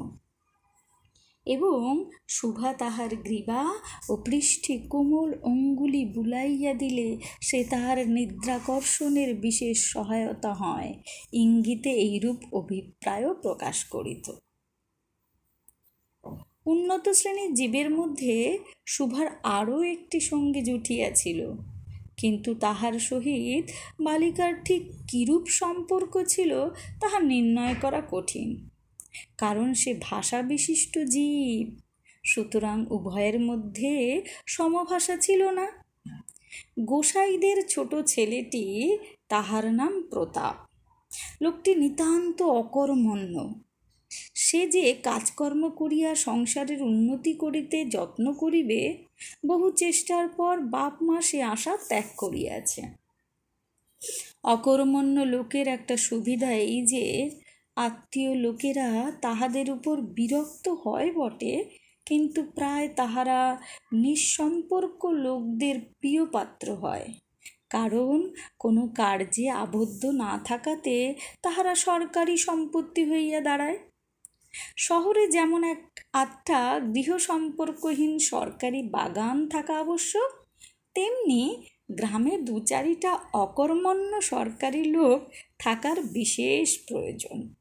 এবং 1.47 2.11
শুভা 2.29 2.73
তাহার 2.73 3.17
গ্রীবা 3.17 3.75
ও 4.09 4.17
পৃষ্ঠে 4.17 4.79
কোমল 4.79 5.35
অঙ্গুলি 5.43 6.05
বুলাইয়া 6.05 6.75
দিলে 6.75 7.19
সে 7.41 7.65
তাহার 7.65 8.11
নিদ্রাকর্ষণের 8.11 9.35
বিশেষ 9.35 9.93
সহায়তা 9.93 10.55
হয়। 10.55 10.95
ইঙ্গিতে 11.33 11.91
এইরূপ 11.91 12.37
অভিপ্রায়ও 12.53 13.35
প্রকাশ 13.35 13.85
করিত। 13.85 14.31
উন্নত 16.71 17.05
শ্রেণির 17.09 17.55
জীবের 17.55 17.89
মধ্যে 17.91 18.37
শুভার 18.87 19.27
আরও 19.43 19.77
একটি 19.83 20.19
সঙ্গী 20.21 20.63
জুটিয়াছিল 20.63 21.41
কিন্তু 22.17 22.51
তাহার 22.55 22.95
সহিত 22.99 23.65
বালিকার 24.01 24.53
ঠিক 24.65 24.83
কিরূপ 25.09 25.45
সম্পর্ক 25.47 26.13
ছিল, 26.29 26.53
তাহা 27.01 27.19
নির্ণয় 27.21 27.75
করা 27.81 28.01
কঠিন। 28.11 28.49
কারণ 29.39 29.69
সে 29.75 29.91
ভাষা 30.01 30.39
বিশিষ্ট 30.43 30.95
জীব, 30.99 31.67
সুতরাং 32.25 32.79
উভয়ের 32.91 33.41
মধ্যে 33.41 34.23
সমভাষা 34.47 35.17
ছিল 35.17 35.43
না। 35.51 35.67
গোসাইদের 36.81 37.59
ছোট 37.69 37.95
ছেলেটি 38.07 38.65
তাহার 39.29 39.65
নাম 39.75 39.93
প্রতাপ। 40.03 40.57
লোকটি 41.43 41.71
নিতান্ত 41.75 42.43
অকর্মণ্য 42.43 43.35
সে 44.35 44.67
যে 44.67 44.95
কাজকর্ম 45.03 45.71
করিয়া 45.71 46.15
সংসারের 46.15 46.83
উন্নতি 46.83 47.33
করিতে 47.33 47.85
যত্ন 47.85 48.33
করিবে, 48.33 49.05
বহু 49.47 49.71
চেষ্টার 49.71 50.29
পর 50.29 50.61
বাপ 50.61 51.03
মা 51.03 51.21
সে 51.21 51.43
আশা 51.43 51.77
ত্যাগ 51.89 52.05
করিয়াছে। 52.17 52.83
অকর্মণ্য 54.43 55.21
লোকের 55.21 55.69
একটা 55.69 55.97
সুবিধা 55.97 56.53
এই 56.53 56.87
যে, 56.87 57.31
আত্মীয় 57.77 58.35
লোকেরা 58.35 59.13
তাহাদের 59.21 59.71
উপর 59.71 60.01
বিরক্ত 60.01 60.69
হয় 60.69 61.13
বটে, 61.13 61.65
কিন্তু 62.07 62.45
প্রায় 62.45 62.89
তাহারা 62.89 63.59
নিঃসম্পর্ক 63.93 65.07
লোকদের 65.07 65.81
প্রিয় 65.81 66.27
পাত্র 66.27 66.75
হয়। 66.75 67.13
কারণ 67.71 68.35
কোনো 68.59 68.87
কার্যে 68.87 69.51
আবদ্ধ 69.51 70.05
না 70.05 70.41
থাকাতে 70.45 71.15
তাহারা 71.43 71.75
সরকারি 71.75 72.37
সম্পত্তি 72.37 73.05
হইয়া 73.05 73.41
দাঁড়ায়। 73.41 73.79
শহরে 74.77 75.29
যেমন 75.29 75.65
এক 75.65 76.01
আটটা 76.13 76.81
গৃহ 76.95 77.17
সম্পর্কহীন 77.17 78.19
সরকারি 78.19 78.83
বাগান 78.83 79.49
থাকা 79.49 79.79
আবশ্যক, 79.79 80.31
তেমনি 80.95 81.67
গ্রামে 81.91 82.39
দু 82.39 82.61
চারিটা 82.61 83.19
অকর্মণ্য 83.33 84.23
সরকারি 84.23 84.85
লোক 84.85 85.21
থাকার 85.59 86.03
বিশেষ 86.03 86.79
প্রয়োজন। 86.89 87.55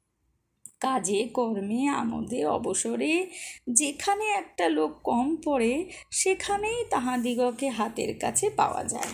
কাজে, 0.80 1.28
কর্মে, 1.28 1.88
আমোদে, 1.88 2.45
অবসরে 2.45 3.28
যেখানে 3.70 4.26
একটা 4.26 4.70
লোক 4.70 4.91
কম 5.04 5.36
পড়ে, 5.36 5.91
সেখানেই 6.12 6.86
তাহাদিগকে 6.89 7.70
হাতের 7.70 8.20
কাছে 8.20 8.50
পাওয়া 8.50 8.84
যায়। 8.84 9.14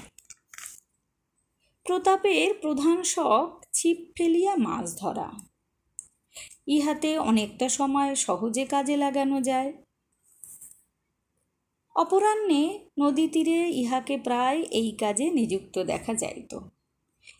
প্রতাপের 1.85 2.53
প্রধান 2.61 3.03
শখ 3.03 3.63
ছিপ 3.73 3.97
ফেলিয়া 4.17 4.55
মাছ 4.55 4.97
ধরা। 4.97 5.54
ইহাতে 6.67 7.17
অনেকটা 7.17 7.69
সময় 7.69 8.15
সহজে 8.15 8.65
কাজে 8.65 8.97
লাগানো 8.97 9.41
যায়। 9.41 9.73
অপরাহ্নে 11.95 12.79
নদী 12.99 13.27
তীরে 13.27 13.69
ইহাকে 13.69 14.17
প্রায় 14.17 14.61
এই 14.61 14.91
কাজে 14.91 15.29
নিযুক্ত 15.29 15.83
দেখা 15.83 16.13
যাইত 16.13 16.59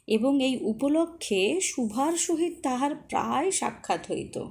এবং 0.07 0.43
এই 0.43 0.57
উপলক্ষে 0.61 1.61
শুভার 1.61 2.13
সহিত 2.13 2.53
তাহার 2.63 2.95
প্রায় 2.95 3.51
সাক্ষাৎ 3.51 4.11
হইত। 4.11 4.49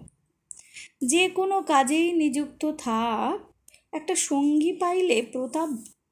যে 1.05 1.29
কোনো 1.29 1.63
কাজেই 1.63 2.13
নিযুক্ত 2.13 2.73
থাক, 2.79 3.53
একটা 3.93 4.15
সঙ্গী 4.15 4.73
পাইলে 4.73 5.23
প্রতাপ 5.33 5.69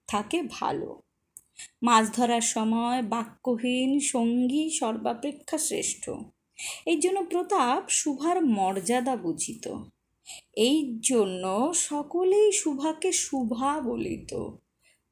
থাকে 0.06 0.42
ভালো। 0.50 1.00
মাছ 1.82 2.16
ধরার 2.16 2.40
সময় 2.40 3.02
বাক্যহীন 3.02 4.00
সঙ্গী 4.00 4.70
সর্বাপেক্ষা 4.70 5.58
শ্রেষ্ঠ। 5.58 6.10
এই 6.86 6.98
জন্য 7.00 7.18
প্রতাপ 7.22 7.80
শুভার 7.88 8.36
মর্যাদা 8.44 9.14
বুঝিত। 9.16 9.64
এই 10.54 10.78
জন্য 11.02 11.44
সকলেই 11.74 12.48
শুভাকে 12.52 13.10
শুভা 13.12 13.80
বলিত। 13.80 14.32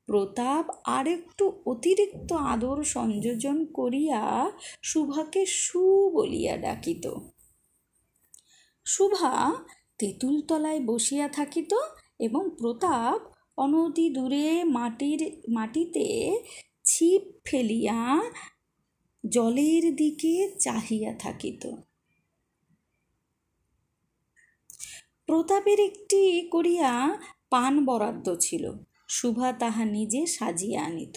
প্রতাপ 0.09 0.65
আরেকটু 0.85 1.45
অতিরিক্ত 1.67 2.33
আদর 2.33 2.79
সংযোজন 2.85 3.59
করিয়া 3.75 4.23
শুভাকে 4.83 5.43
সু 5.47 5.83
বলিয়া 6.13 6.55
ডাকিত। 6.57 7.05
শুভা 8.87 9.33
তেঁতুলতলায় 9.99 10.81
বসিয়া 10.81 11.29
থাকিত 11.29 11.73
এবং 12.19 12.43
প্রতাপ 12.59 13.21
অনতি 13.57 14.07
দূরে 14.11 14.65
মাটির, 14.65 15.21
মাটিতে 15.49 16.07
ছিপ 16.85 17.23
ফেলিয়া 17.45 17.99
জলের 19.25 19.97
দিকে 19.97 20.57
চাহিয়া 20.59 21.13
থাকিত। 21.15 21.63
প্রতাপের 25.27 25.81
একটি 25.81 26.49
করিয়া 26.49 27.19
পান 27.51 27.85
বরাদ্দ 27.85 28.27
ছিল। 28.41 28.73
শুভা 29.09 29.53
তাহা 29.53 29.85
নিজে 29.85 30.27
সাজিয়া 30.27 30.85
আনিত 30.85 31.17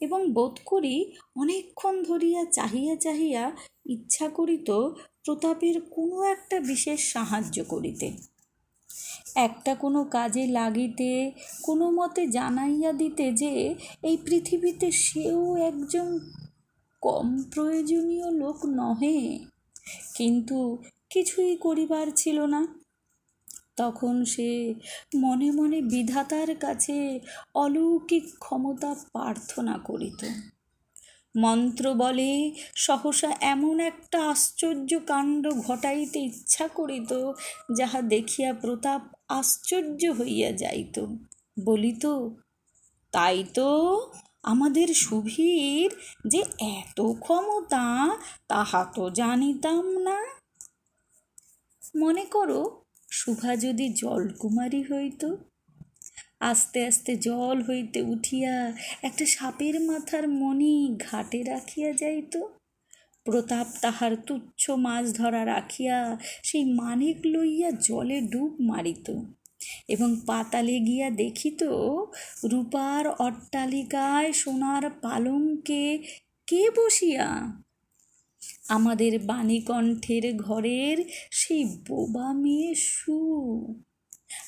এবং 0.00 0.32
বোধ 0.32 0.54
করি 0.66 1.16
অনেকক্ষণ 1.36 2.02
ধরিয়া 2.02 2.44
চাহিয়া 2.44 2.96
চাহিয়া 2.96 3.56
ইচ্ছা 3.86 4.28
করিত 4.28 4.70
প্রতাপের 5.24 5.80
কোনো 5.80 6.22
একটা 6.22 6.60
বিশেষ 6.60 7.12
সাহায্য 7.12 7.64
করিতে। 7.64 8.08
একটা 9.34 9.74
কোনো 9.74 10.04
কাজে 10.04 10.46
লাগিতে, 10.46 11.32
কোনো 11.62 11.90
মতে 11.90 12.26
জানাইয়া 12.26 12.92
দিতে 12.92 13.32
যে 13.32 13.74
এই 14.02 14.16
পৃথিবীতে 14.24 14.90
সেও 14.90 15.56
একজন 15.56 16.08
কম 17.06 17.42
প্রয়োজনীয় 17.42 18.30
লোক 18.30 18.66
নহে। 18.66 19.38
কিন্তু 20.16 20.78
কিছুই 21.10 21.56
করিবার 21.56 22.06
ছিল 22.16 22.40
না। 22.46 22.66
তখন 23.76 24.24
সে 24.24 24.74
মনে 25.16 25.50
মনে 25.50 25.82
বিধাতার 25.82 26.56
কাছে 26.56 27.20
অলৌকিক 27.54 28.24
ক্ষমতা 28.38 28.94
প্রার্থনা 28.94 29.78
করিত। 29.78 30.24
মন্ত্র 31.38 31.94
বলে 31.94 32.54
সহসা 32.74 33.36
এমন 33.40 33.80
একটা 33.80 34.30
আশ্চর্য 34.30 34.98
কাণ্ড 35.06 35.50
ঘটাইতে 35.50 36.18
ইচ্ছা 36.18 36.68
করিত, 36.68 37.32
যাহা 37.76 38.02
দেখিয়া 38.02 38.54
প্রতাপ 38.54 39.02
আশ্চর্য 39.28 40.06
হইয়া 40.06 40.52
যাইত। 40.52 41.06
বলিত, 41.64 42.06
তাই 43.12 43.44
তো 43.54 43.68
আমাদের 44.46 44.94
সুভীর 44.94 45.90
যে 46.26 46.44
এত 46.60 46.98
ক্ষমতা, 47.20 47.84
তাহা 48.48 48.84
তো 48.94 49.10
জানিতাম 49.10 49.84
না। 49.98 50.18
মনে 51.96 52.24
করো 52.24 52.60
শুভা 53.10 53.56
যদি 53.56 53.88
জলকুমারী 53.88 54.82
হইত, 54.82 55.34
আস্তে 56.40 56.78
আস্তে 56.86 57.16
জল 57.16 57.62
হইতে 57.62 58.00
উঠিয়া 58.02 58.72
একটা 59.02 59.26
সাপের 59.26 59.80
মাথার 59.80 60.28
মণি 60.28 60.96
ঘাটে 61.10 61.42
রাখিয়া 61.42 61.92
যাইত, 61.92 62.34
প্রতাপ 63.24 63.66
তাহার 63.80 64.16
তুচ্ছ 64.26 64.70
মাছ 64.70 65.04
ধরা 65.12 65.44
রাখিয়া 65.44 66.18
সেই 66.42 66.64
মানিক 66.64 67.16
লইয়া 67.26 67.70
জলে 67.70 68.20
ডুব 68.20 68.52
মারিত। 68.60 69.06
এবং 69.88 70.20
পাতালে 70.26 70.80
গিয়া 70.80 71.10
দেখিত 71.10 71.62
রূপার 72.44 73.08
অট্টালিকায় 73.08 74.32
সোনার 74.32 74.90
পালঙ্কে 74.90 75.98
কে 76.46 76.70
বসিয়া? 76.70 77.56
আমাদের 78.68 79.18
বাণীকণ্ঠের 79.18 80.36
ঘরের 80.36 81.04
সেই 81.30 81.64
বোবা 81.64 82.32
মেয়ে 82.32 82.74
সু। 82.74 83.80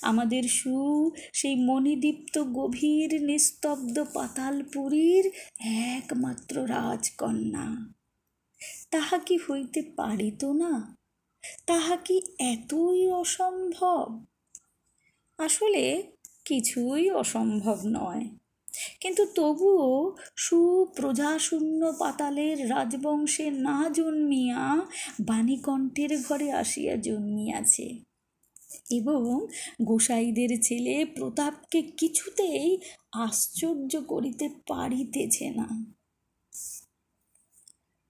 আমাদের 0.03 0.43
সু, 0.43 1.11
সেই 1.33 1.57
মণিদীপ্ত 1.57 2.39
গভীর 2.39 3.23
নিস্তব্ধ 3.23 4.05
পাতালপুরীর 4.14 5.31
একমাত্র 5.97 6.62
রাজকন্যা। 6.62 7.93
তাহা 8.91 9.19
কি 9.19 9.37
হইতে 9.37 9.83
পারিত 9.97 10.45
না? 10.45 10.97
তাহা 11.66 11.97
কি 11.97 12.21
এতই 12.39 13.11
অসম্ভব? 13.11 14.25
আসলে 15.39 16.12
কিছুই 16.45 17.11
অসম্ভব 17.11 17.78
নয়। 17.86 18.24
কিন্তু 19.01 19.26
তবুও 19.34 20.16
সুপ্রজাশূন্য 20.36 21.93
পাতালের 21.99 22.70
রাজবংশে 22.70 23.51
না 23.51 23.91
জন্মিয়া 23.95 24.86
বাণীকণ্ঠের 25.20 26.22
ঘরে 26.22 26.53
আসিয়া 26.53 26.97
জন্মিয়াছে। 26.97 27.86
এবং 28.91 29.47
গোসাইদের 29.82 30.51
ছেলে 30.62 31.05
প্রতাপকে 31.05 31.82
কিছুতেই 31.82 32.78
আশ্চর্য 33.12 34.01
করিতে 34.07 34.49
পারিতেছে 34.68 35.51
না। 35.51 35.68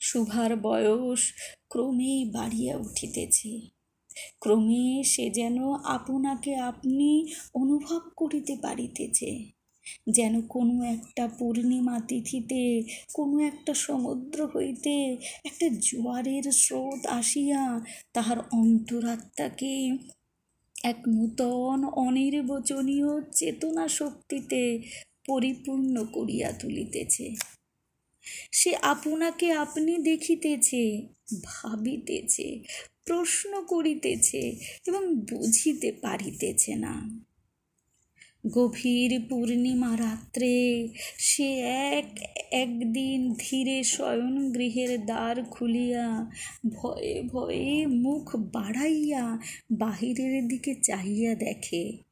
শুভার 0.00 0.56
বয়স 0.56 1.32
ক্রমেই 1.68 2.30
বাড়িয়া 2.30 2.76
উঠিতেছে। 2.76 3.77
ক্রমে 4.40 5.02
সে 5.04 5.24
যেন 5.30 5.56
আপনাকে 5.88 6.52
আপনি 6.56 7.08
অনুভব 7.54 8.00
করিতে 8.16 8.54
পারিতেছে। 8.62 9.30
যেন 10.10 10.34
কোনো 10.48 10.82
একটা 10.84 11.24
পূর্ণিমা 11.38 11.96
তিথিতে, 12.08 12.62
কোনো 13.14 13.36
একটা 13.40 13.72
সমুদ্র 13.74 14.38
হইতে 14.46 14.94
একটা 15.44 15.66
জোয়ারের 15.80 16.44
স্রোত 16.52 17.00
আসিয়া 17.10 17.62
তাহার 18.12 18.38
অন্তরাত্মাকে 18.52 19.74
এক 20.84 20.98
নূতন 21.08 21.78
অনির্বচনীয় 21.98 23.10
চেতনা 23.32 23.88
শক্তিতে 23.88 24.62
পরিপূর্ণ 25.26 25.94
করিয়া 26.12 26.48
তুলিতেছে। 26.52 27.26
সে 28.52 28.76
আপনাকে 28.76 29.52
আপনি 29.52 29.98
দেখিতেছে, 29.98 31.08
ভাবিতেছে, 31.44 32.62
প্রশ্ন 33.06 33.64
করিতেছে 33.64 34.56
এবং 34.86 35.14
বুঝিতে 35.16 35.92
পারিতেছে 35.92 36.74
না। 36.74 37.24
গভীর 38.50 39.20
পূর্ণিমা 39.28 39.96
রাত্রে 39.96 40.88
সে 41.18 41.58
এক, 41.92 42.18
একদিন 42.50 43.34
ধীরে 43.38 43.84
শয়ন 43.84 44.52
গৃহের 44.52 45.06
দ্বার 45.06 45.44
খুলিয়া 45.44 46.30
ভয়ে 46.68 47.22
ভয়ে 47.22 47.86
মুখ 47.86 48.36
বাড়াইয়া 48.36 49.38
বাহিরের 49.72 50.48
দিকে 50.48 50.74
চাহিয়া 50.74 51.34
দেখে। 51.34 52.07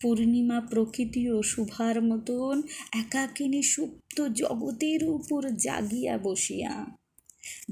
পূর্ণিমা 0.00 0.60
প্রকৃতি 0.60 1.30
ও 1.30 1.42
শুভার 1.42 2.02
মতন 2.02 2.62
একাকিনী 2.92 3.62
সুপ্ত 3.62 4.26
জগতের 4.26 5.04
উপর 5.04 5.50
জাগিয়া 5.50 6.18
বসিয়া। 6.18 6.84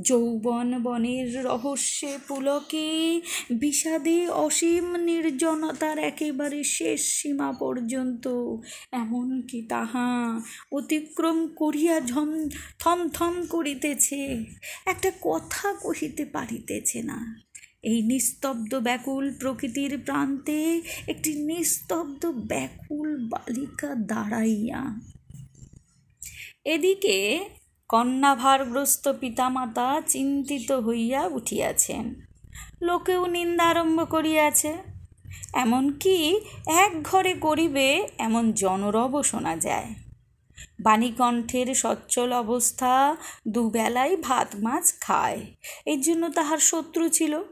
যৌবন 0.03 0.83
বনের 0.83 1.45
রহস্যে 1.45 2.19
পুলকে, 2.29 3.21
বিষাদে 3.51 4.29
অসীম 4.29 4.97
নির্জনতার 4.97 5.99
একেবারে 5.99 6.65
শেষ 6.65 7.01
সীমা 7.03 7.53
পর্যন্ত, 7.53 8.29
এমনকি 8.93 9.63
তাহা 9.63 10.41
অতিক্রম 10.73 11.47
করিয়া 11.47 12.01
ঝম 12.01 12.49
থম 12.79 13.09
থম 13.09 13.47
করিতেছে, 13.49 14.45
একটা 14.87 15.13
কথা 15.21 15.73
কহিতে 15.73 16.25
পারিতেছে 16.25 17.03
না। 17.03 17.50
এই 17.85 18.03
নিস্তব্ধ 18.03 18.75
ব্যাকুল 18.75 19.35
প্রকৃতির 19.41 19.99
প্রান্তে 20.05 20.83
একটি 21.07 21.35
নিস্তব্ধ 21.35 22.27
ব্যাকুল 22.27 23.09
বালিকা 23.27 23.95
দাঁড়াইয়া। 23.95 24.83
এদিকে 26.65 27.47
কন্যাভারগ্রস্ত 27.89 29.09
পিতামাতা 29.09 30.01
চিন্তিত 30.09 30.73
হইয়া 30.73 31.27
উঠিয়াছেন। 31.27 32.15
লোকেও 32.83 33.27
নিন্দা 33.27 33.65
আরম্ভ 33.65 34.11
করিয়াছে। 34.11 34.73
এমনকি 35.55 36.41
এক 36.67 37.03
ঘরে 37.03 37.35
করিবে 37.35 38.09
এমন 38.19 38.53
জনরব 38.53 39.23
শোনা 39.23 39.57
যায়। 39.57 39.95
বাণীকণ্ঠের 40.81 41.75
সচ্ছল 41.75 42.33
অবস্থা 42.33 43.17
দুবেলায় 43.49 44.17
ভাত 44.17 44.49
মাছ 44.57 44.95
খায়। 45.01 45.41
এর 45.87 46.01
জন্য 46.01 46.29
তাহার 46.29 46.59
শত্রু 46.59 47.09
ছিল। 47.09 47.43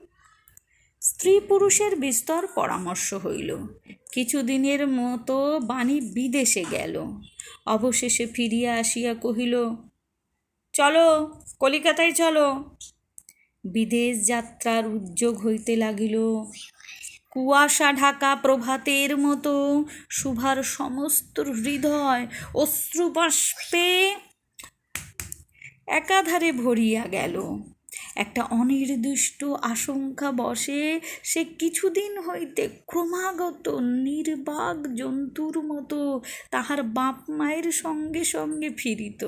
স্ত্রী 1.03 1.41
পুরুষের 1.41 1.97
বিস্তর 1.97 2.47
পরামর্শ 2.47 3.15
হইল। 3.15 3.57
কিছুদিনের 4.13 4.89
মতো 4.89 5.61
বাণী 5.61 6.01
বিদেশে 6.01 6.65
গেল। 6.71 6.95
অবশেষে 7.67 8.27
ফিরিয়া 8.27 8.75
আসিয়া 8.75 9.15
কহিল, 9.15 9.55
চলো, 10.73 11.35
কলিকাতায় 11.59 12.13
চলো। 12.13 12.77
বিদেশ 13.65 14.27
যাত্রার 14.27 14.87
উদ্যোগ 14.87 15.47
হইতে 15.47 15.77
লাগিল। 15.77 16.17
কুয়াশা 17.31 17.93
ঢাকা 17.93 18.37
প্রভাতের 18.37 19.17
মতো 19.17 19.85
শুভার 20.11 20.63
সমস্ত 20.63 21.41
হৃদয় 21.41 22.27
অশ্রুবাষ্পে 22.55 24.17
একাধারে 25.87 26.53
ভরিয়া 26.53 27.05
গেল। 27.07 27.35
একটা 28.19 28.43
অনির্দিষ্ট 28.61 29.41
আশঙ্কা 29.45 30.29
বসে। 30.33 30.83
সে 31.23 31.41
কিছুদিন 31.61 32.13
হইতে 32.19 32.63
ক্রমাগত 32.87 33.67
নির্বাক 34.07 34.79
জন্তুর 34.95 35.55
মতো 35.65 36.01
তাহার 36.51 36.81
বাপ 36.99 37.17
মায়ের 37.31 37.67
সঙ্গে 37.83 38.23
সঙ্গে 38.25 38.69
ফিরিত। 38.71 39.23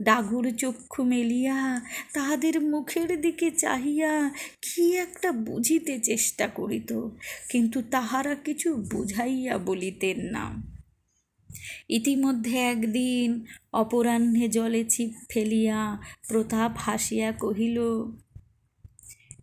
ডাগুর 0.00 0.46
চক্ষু 0.56 1.02
মেলিয়া 1.04 1.58
তাহাদের 2.14 2.54
মুখের 2.72 3.10
দিকে 3.20 3.48
চাহিয়া 3.50 4.12
কি 4.64 4.84
একটা 4.96 5.28
বুঝিতে 5.48 5.94
চেষ্টা 6.00 6.46
করিত, 6.48 6.90
কিন্তু 7.48 7.78
তাহারা 7.90 8.34
কিছু 8.46 8.68
বুঝাইয়া 8.92 9.54
বলিতেন 9.58 10.18
না। 10.34 10.44
ইতিমধ্যে 11.90 12.56
একদিন 12.58 13.28
অপরাহ্নে 13.72 14.46
জলে 14.48 14.82
ছিপ 14.84 15.12
ফেলিয়া 15.30 15.80
প্রতাপ 16.28 16.72
হাসিয়া 16.76 17.30
কহিল, 17.32 17.78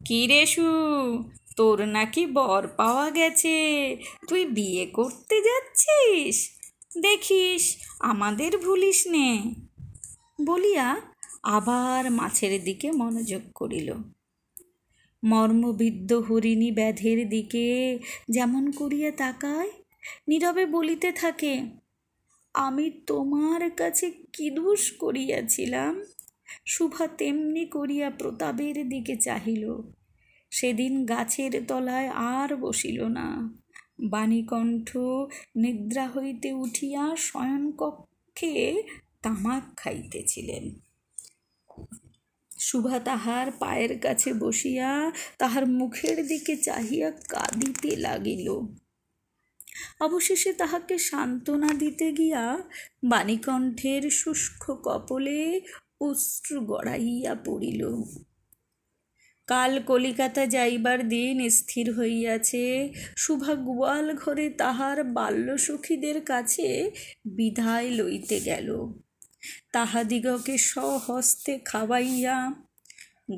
কি 0.06 0.22
রেশু 0.28 0.70
তোর 1.56 1.78
নাকি 1.88 2.24
বর 2.28 2.62
পাওয়া 2.78 3.08
গেছে। 3.10 3.58
তুই 4.30 4.46
বিয়ে 4.46 4.86
করতে 4.86 5.36
যাচ্ছিস? 5.42 6.36
দেখিস, 7.02 7.64
আমাদের 8.00 8.52
ভুলিস 8.58 9.00
নে। 9.08 9.30
বলিয়া 10.46 10.88
আবার 11.44 12.02
মাছের 12.12 12.54
দিকে 12.64 12.88
মনোযোগ 12.92 13.44
করিল। 13.56 13.90
মর্মবিদ্ধ 15.24 16.14
হরিণী 16.14 16.70
ব্যাধের 16.72 17.20
দিকে 17.30 17.68
যেমন 18.30 18.64
করিয়া 18.72 19.12
তাকায়, 19.12 19.72
নীরবে 20.28 20.64
বলিতে 20.66 21.10
থাকে 21.12 21.83
আমি 22.54 22.92
তোমার 23.08 23.72
কাছে 23.72 24.12
কি 24.12 24.52
করিয়াছিলাম? 25.00 26.02
শুভা 26.66 27.08
তেমনি 27.08 27.66
করিয়া 27.66 28.10
প্রতাপের 28.10 28.90
দিকে 28.90 29.16
চাহিল। 29.16 29.82
সেদিন 30.52 31.06
গাছের 31.06 31.66
তলায় 31.68 32.10
আর 32.10 32.56
বসিল 32.56 33.04
না। 33.04 33.58
বাণীকণ্ঠ 34.00 34.98
নিদ্রা 35.56 36.08
হইতে 36.08 36.54
উঠিয়া 36.54 37.16
শয়নকক্ষে 37.16 38.84
তামাক 39.22 39.64
খাইতেছিলেন। 39.78 40.80
শুভা 42.60 43.00
তাহার 43.00 43.52
পায়ের 43.52 44.00
কাছে 44.00 44.34
বসিয়া 44.34 45.12
তাহার 45.38 45.68
মুখের 45.68 46.28
দিকে 46.28 46.56
চাহিয়া 46.56 47.12
কাঁদিতে 47.12 47.96
লাগিল। 47.96 48.83
অবশেষে 50.00 50.54
তাহাকে 50.54 50.98
সান্ত্বনা 50.98 51.68
দিতে 51.74 52.12
গিয়া 52.12 52.64
বাণীকণ্ঠের 53.04 54.10
শুষ্ক 54.10 54.64
কপলে 54.84 55.62
অশ্রু 56.02 56.60
গড়াইয়া 56.66 57.36
পড়িল। 57.36 58.04
কাল 59.48 59.80
কলিকাতা 59.80 60.46
যাইবার 60.46 61.10
দিন 61.10 61.50
স্থির 61.50 61.94
হইয়াছে। 61.98 62.94
শুভা 63.18 63.56
গোয়াল 63.56 64.14
ঘরে 64.14 64.50
তাহার 64.50 65.04
বাল্যসখীদের 65.04 66.22
কাছে 66.22 66.92
বিদায় 67.26 67.90
লইতে 67.90 68.40
গেল। 68.40 68.94
তাহাদিগকে 69.72 70.58
স্বহস্তে 70.58 71.60
খাওয়াইয়া 71.66 72.38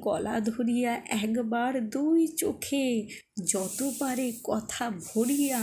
গলা 0.01 0.39
ধরিয়া 0.39 0.93
একবার 0.95 1.89
দুই 1.89 2.27
চোখে 2.27 3.07
যত 3.45 3.91
পারে 3.99 4.33
কথা 4.43 4.89
ভরিয়া 4.89 5.61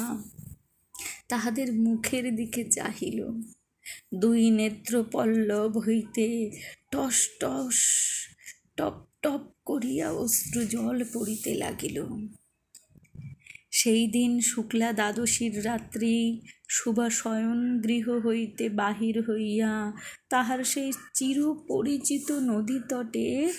তাহাদের 1.33 1.73
মুখের 1.73 2.37
দিকে 2.37 2.65
চাহিল। 2.65 3.19
দুই 4.15 4.51
নেত্র 4.51 5.05
পল্লব 5.13 5.79
হইতে 5.79 6.27
টস 6.91 7.29
টস, 7.41 7.79
টপ 8.77 8.97
টপ 9.23 9.43
করিয়া 9.65 10.11
অশ্রু 10.13 10.65
জল 10.65 11.05
পড়িতে 11.15 11.55
লাগিল। 11.55 12.05
সেই 13.71 14.07
দিন 14.07 14.41
শুক্লা 14.41 14.93
দ্বাদশীর 14.93 15.65
রাত্রি 15.65 16.41
শুভা 16.69 17.09
গৃহ 17.85 18.07
হইতে 18.27 18.69
বাহির 18.69 19.31
হইয়া 19.31 19.93
তাহার 20.29 20.65
সেই 20.65 20.93
চির 21.15 21.39
পরিচিত 21.69 22.33
নদী 22.33 22.79
তটে 22.89 23.53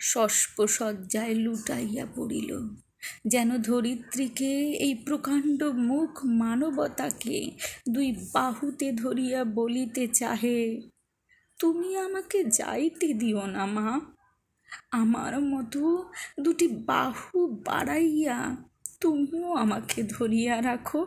সস্পসজ্জায় 0.00 1.34
লুটাইয়া 1.34 2.06
পড়িল। 2.16 2.50
যেন 3.26 3.62
ধরিত্রীকে 3.62 4.72
এই 4.72 4.94
প্রকাণ্ড 4.94 5.62
মুখ 5.62 6.24
মানবতাকে 6.24 7.50
দুই 7.88 8.16
বাহুতে 8.32 8.92
ধরিয়া 8.92 9.44
বলিতে 9.44 10.06
চাহে। 10.06 10.80
তুমি 11.58 11.96
আমাকে 11.96 12.44
যাইতে 12.44 13.14
দিও 13.14 13.46
না, 13.46 13.66
মা। 13.66 14.00
আমার 14.90 15.40
মতো 15.40 16.12
দুটি 16.40 16.68
বাহু 16.68 17.46
বাড়াইয়া 17.46 18.56
তুমিও 19.00 19.52
আমাকে 19.54 20.02
ধরিয়া 20.02 20.62
রাখো। 20.62 21.06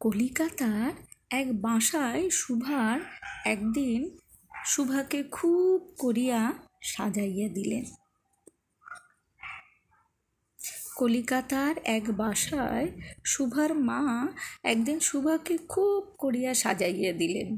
কলিকাতার 0.00 0.92
এক 1.30 1.60
বাসায় 1.60 2.30
সুভার 2.30 3.00
একদিন 3.44 4.18
সুভাকে 4.66 5.22
খুব 5.22 5.94
করিয়া 5.98 6.52
সাজাইয়া 6.82 7.48
দিলেন। 7.48 7.99
কলিকাতার 11.00 11.74
এক 11.88 12.04
বাসায় 12.10 12.88
সুভার 13.24 13.70
মা 13.88 14.02
একদিন 14.62 14.98
সুভাকে 15.00 15.54
খুব 15.68 16.02
করিয়া 16.18 16.52
সাজাইয়া 16.54 17.12
দিলেন। 17.12 17.48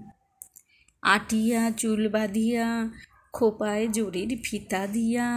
আটিয়া, 1.03 1.71
চুল 1.71 2.03
বাঁধিয়া, 2.09 2.67
খোপায় 3.33 3.87
জরির 3.89 4.33
ফিতা 4.45 4.83
দিয়া, 4.87 5.29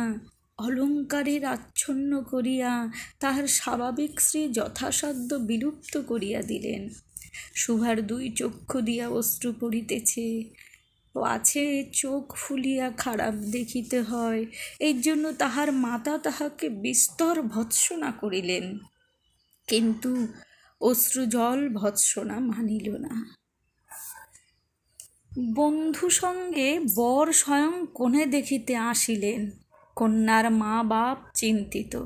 অলঙ্কারের 0.57 1.43
আচ্ছন্ন 1.45 2.11
করিয়া 2.23 2.71
তাহার 3.19 3.47
স্বাভাবিক 3.47 4.13
শ্রী 4.21 4.41
যথাসাধ্য 4.47 5.29
বিলুপ্ত 5.35 5.93
করিয়া 5.97 6.41
দিলেন। 6.41 6.81
শুভার 7.55 7.97
দুই 8.07 8.25
চক্ষু 8.35 8.81
দিয়া 8.81 9.05
অশ্রু 9.09 9.49
পড়িতেছে 9.59 10.25
আছে 11.23 11.89
চোখ 11.93 12.35
ফুলিয়া 12.35 12.89
খারাপ 12.89 13.33
দেখিতে 13.33 14.01
হয়। 14.01 14.45
এই 14.79 14.93
জন্য 14.93 15.31
তাহার 15.31 15.71
মাতা 15.71 16.17
তাহাকে 16.17 16.69
বিস্তর 16.69 17.41
ভৎসনা 17.41 18.11
করিলেন। 18.11 18.77
কিন্তু 19.67 20.27
অশ্রুজল 20.81 21.69
ভৎসনা 21.69 22.39
মানিল 22.39 22.97
না। 22.97 23.35
বন্ধু 25.53 26.09
সঙ্গে 26.09 26.79
বর 26.95 27.33
স্বয়ং 27.33 27.85
কোণে 27.93 28.25
দেখিতে 28.25 28.75
আসিলেন। 28.75 29.51
কন্যার 29.95 30.51
মা 30.51 30.83
বাপ 30.83 31.17
চিন্তিত, 31.33 32.05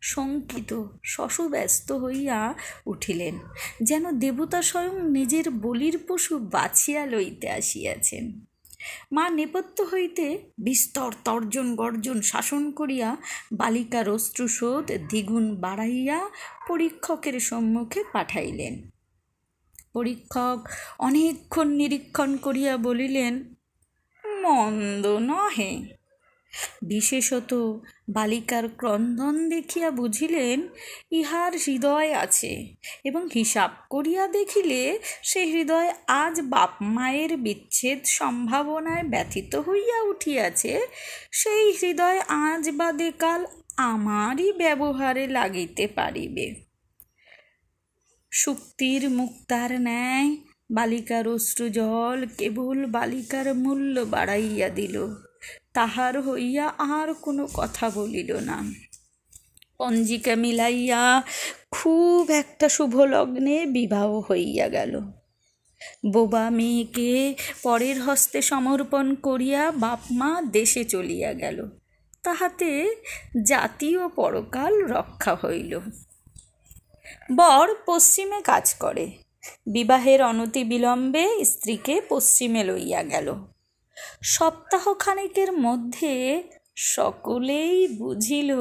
শঙ্কিত, 0.00 0.86
শশব্যস্ত 1.04 1.92
হইয়া 1.92 2.54
উঠিলেন। 2.86 3.38
যেন 3.82 4.18
দেবতা 4.18 4.62
স্বয়ং 4.62 5.10
নিজের 5.10 5.50
বলির 5.50 5.98
পশু 6.08 6.38
বাছিয়া 6.38 7.06
লইতে 7.06 7.50
আসিয়াছেন। 7.50 8.49
মা 9.12 9.30
নেপথ্য 9.30 9.82
হইতে 9.82 10.38
বিস্তর 10.58 11.12
তর্জন 11.24 11.74
গর্জন 11.74 12.20
শাসন 12.20 12.70
করিয়া 12.70 13.16
বালিকার 13.52 14.08
অশ্রুশোধ 14.08 14.92
দ্বিগুণ 15.08 15.56
বাড়াইয়া 15.56 16.30
পরীক্ষকের 16.68 17.40
সম্মুখে 17.40 18.04
পাঠাইলেন। 18.12 18.90
পরীক্ষক 19.92 20.68
অনেকক্ষণ 20.98 21.68
নিরীক্ষণ 21.68 22.36
করিয়া 22.36 22.76
বলিলেন, 22.76 23.54
মন্দ 24.24 25.06
নহে। 25.06 25.99
বিশেষত 26.82 27.54
বালিকার 28.08 28.68
ক্রন্দন 28.68 29.48
দেখিয়া 29.48 29.90
বুঝিলেন, 29.90 30.68
ইহার 31.10 31.52
হৃদয় 31.56 32.12
আছে 32.14 32.52
এবং 33.04 33.28
হিসাব 33.34 33.70
করিয়া 33.90 34.26
দেখিলে 34.26 34.98
সে 35.22 35.42
হৃদয় 35.44 35.92
আজ 36.06 36.40
বাপ 36.40 36.70
মায়ের 36.80 37.36
বিচ্ছেদ 37.36 37.98
সম্ভাবনায় 38.04 39.02
ব্যথিত 39.02 39.56
হইয়া 39.56 40.02
উঠিয়াছে। 40.02 40.80
সেই 41.32 41.72
হৃদয় 41.72 42.20
আজ 42.28 42.70
বাদে 42.70 43.12
কাল 43.18 43.46
আমারই 43.76 44.52
ব্যবহারে 44.52 45.26
লাগিতে 45.26 45.86
পারিবে। 45.86 46.54
শুক্তির 48.32 49.10
মুক্তার 49.10 49.80
ন্যায় 49.80 50.36
বালিকার 50.70 51.28
অশ্রুজল 51.28 52.26
কেবল 52.38 52.86
বালিকার 52.86 53.54
মূল্য 53.54 54.00
বাড়াইয়া 54.00 54.68
দিল। 54.68 54.96
তাহার 55.74 56.22
হইয়া 56.22 56.68
আর 56.78 57.14
কোনো 57.14 57.48
কথা 57.54 57.90
বলিল 57.90 58.36
না। 58.36 58.72
পঞ্জিকা 59.78 60.36
মিলাইয়া 60.36 61.22
খুব 61.70 62.30
একটা 62.30 62.68
শুভ 62.68 63.00
লগ্নে 63.00 63.66
বিবাহ 63.66 64.20
হইয়া 64.30 64.68
গেল। 64.68 65.00
বোবা 66.06 66.50
মেয়েকে 66.50 67.34
পরের 67.62 68.02
হস্তে 68.02 68.42
সমর্পণ 68.42 69.14
করিয়া 69.14 69.70
বাপ 69.70 70.00
মা 70.10 70.42
দেশে 70.42 70.84
চলিয়া 70.84 71.32
গেল। 71.32 71.70
তাহাতে 72.22 72.96
জাতীয় 73.46 74.08
পরকাল 74.08 74.84
রক্ষা 74.84 75.36
হইল। 75.44 75.80
বর 77.36 77.74
পশ্চিমে 77.86 78.40
কাজ 78.42 78.74
করে। 78.74 79.12
বিবাহের 79.66 80.22
অনতি 80.22 80.64
বিলম্বে 80.64 81.44
স্ত্রীকে 81.44 82.00
পশ্চিমে 82.08 82.64
লইয়া 82.64 83.02
গেল। 83.02 83.49
সপ্তাহখানেকের 84.22 85.52
মধ্যে 85.52 86.42
সকলেই 86.76 87.88
বুঝিল, 87.88 88.54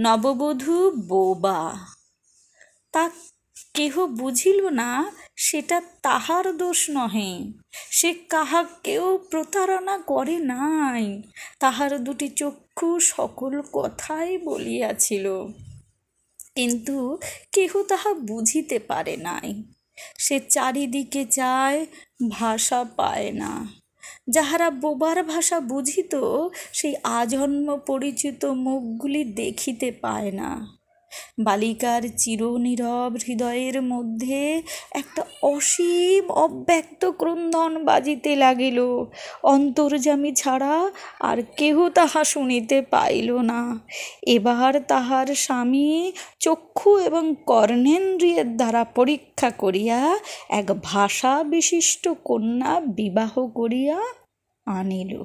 নববধূ 0.00 0.90
বোবা। 0.90 1.76
তা 2.92 3.10
কেহ 3.74 4.06
বুঝিল 4.06 4.68
না, 4.68 5.12
সেটা 5.36 5.82
তাহার 6.02 6.56
দোষ 6.56 6.90
নহে। 6.90 7.38
সে 7.72 8.14
কাহাকেও 8.14 9.18
প্রতারণা 9.18 9.98
করে 9.98 10.38
নাই। 10.38 11.22
তাহার 11.60 12.04
দুটি 12.04 12.28
চক্ষু 12.28 13.00
সকল 13.00 13.62
কথাই 13.72 14.38
বলিয়াছিল। 14.38 15.28
কিন্তু 16.54 17.18
কেহ 17.52 17.82
তাহা 17.82 18.14
বুঝিতে 18.14 18.78
পারে 18.78 19.16
নাই। 19.16 19.62
সে 20.18 20.40
চারিদিকে 20.40 21.24
চায় 21.24 21.86
ভাষা 22.30 22.84
পায় 22.84 23.32
না। 23.32 23.81
যাহারা 24.28 24.68
বোবার 24.70 25.18
ভাষা 25.24 25.58
বুঝিত 25.60 26.12
সেই 26.72 26.94
আজন্ম 27.12 27.66
পরিচিত 27.86 28.40
মুখগুলি 28.44 29.22
দেখিতে 29.34 29.88
পায় 30.02 30.30
না। 30.32 30.50
বালিকার 31.40 32.02
চিরনীরব 32.16 33.12
হৃদয়ের 33.26 33.82
মধ্যে 33.82 34.62
একটা 34.90 35.22
অসীম 35.42 36.30
অব্যক্ত 36.30 37.10
ক্রন্দন 37.10 37.84
বাজিতে 37.84 38.36
লাগিল। 38.36 38.78
অন্তর্জামী 39.42 40.32
ছাড়া 40.32 40.90
আর 41.20 41.42
কেহ 41.56 41.88
তাহা 41.88 42.24
শুনিতে 42.24 42.82
পাইল 42.82 43.28
না। 43.32 43.78
এবার 44.26 44.80
তাহার 44.80 45.26
স্বামী 45.34 46.12
চক্ষু 46.40 46.98
এবং 46.98 47.34
কর্ণেন্দ্রিয়ের 47.46 48.56
দ্বারা 48.56 48.84
পরীক্ষা 48.84 49.50
করিয়া 49.50 50.18
এক 50.50 50.68
ভাষা 50.82 51.42
বিশিষ্ট 51.44 52.08
কন্যা 52.24 52.80
বিবাহ 52.80 53.46
করিয়া 53.46 53.98
আনিল। 54.66 55.24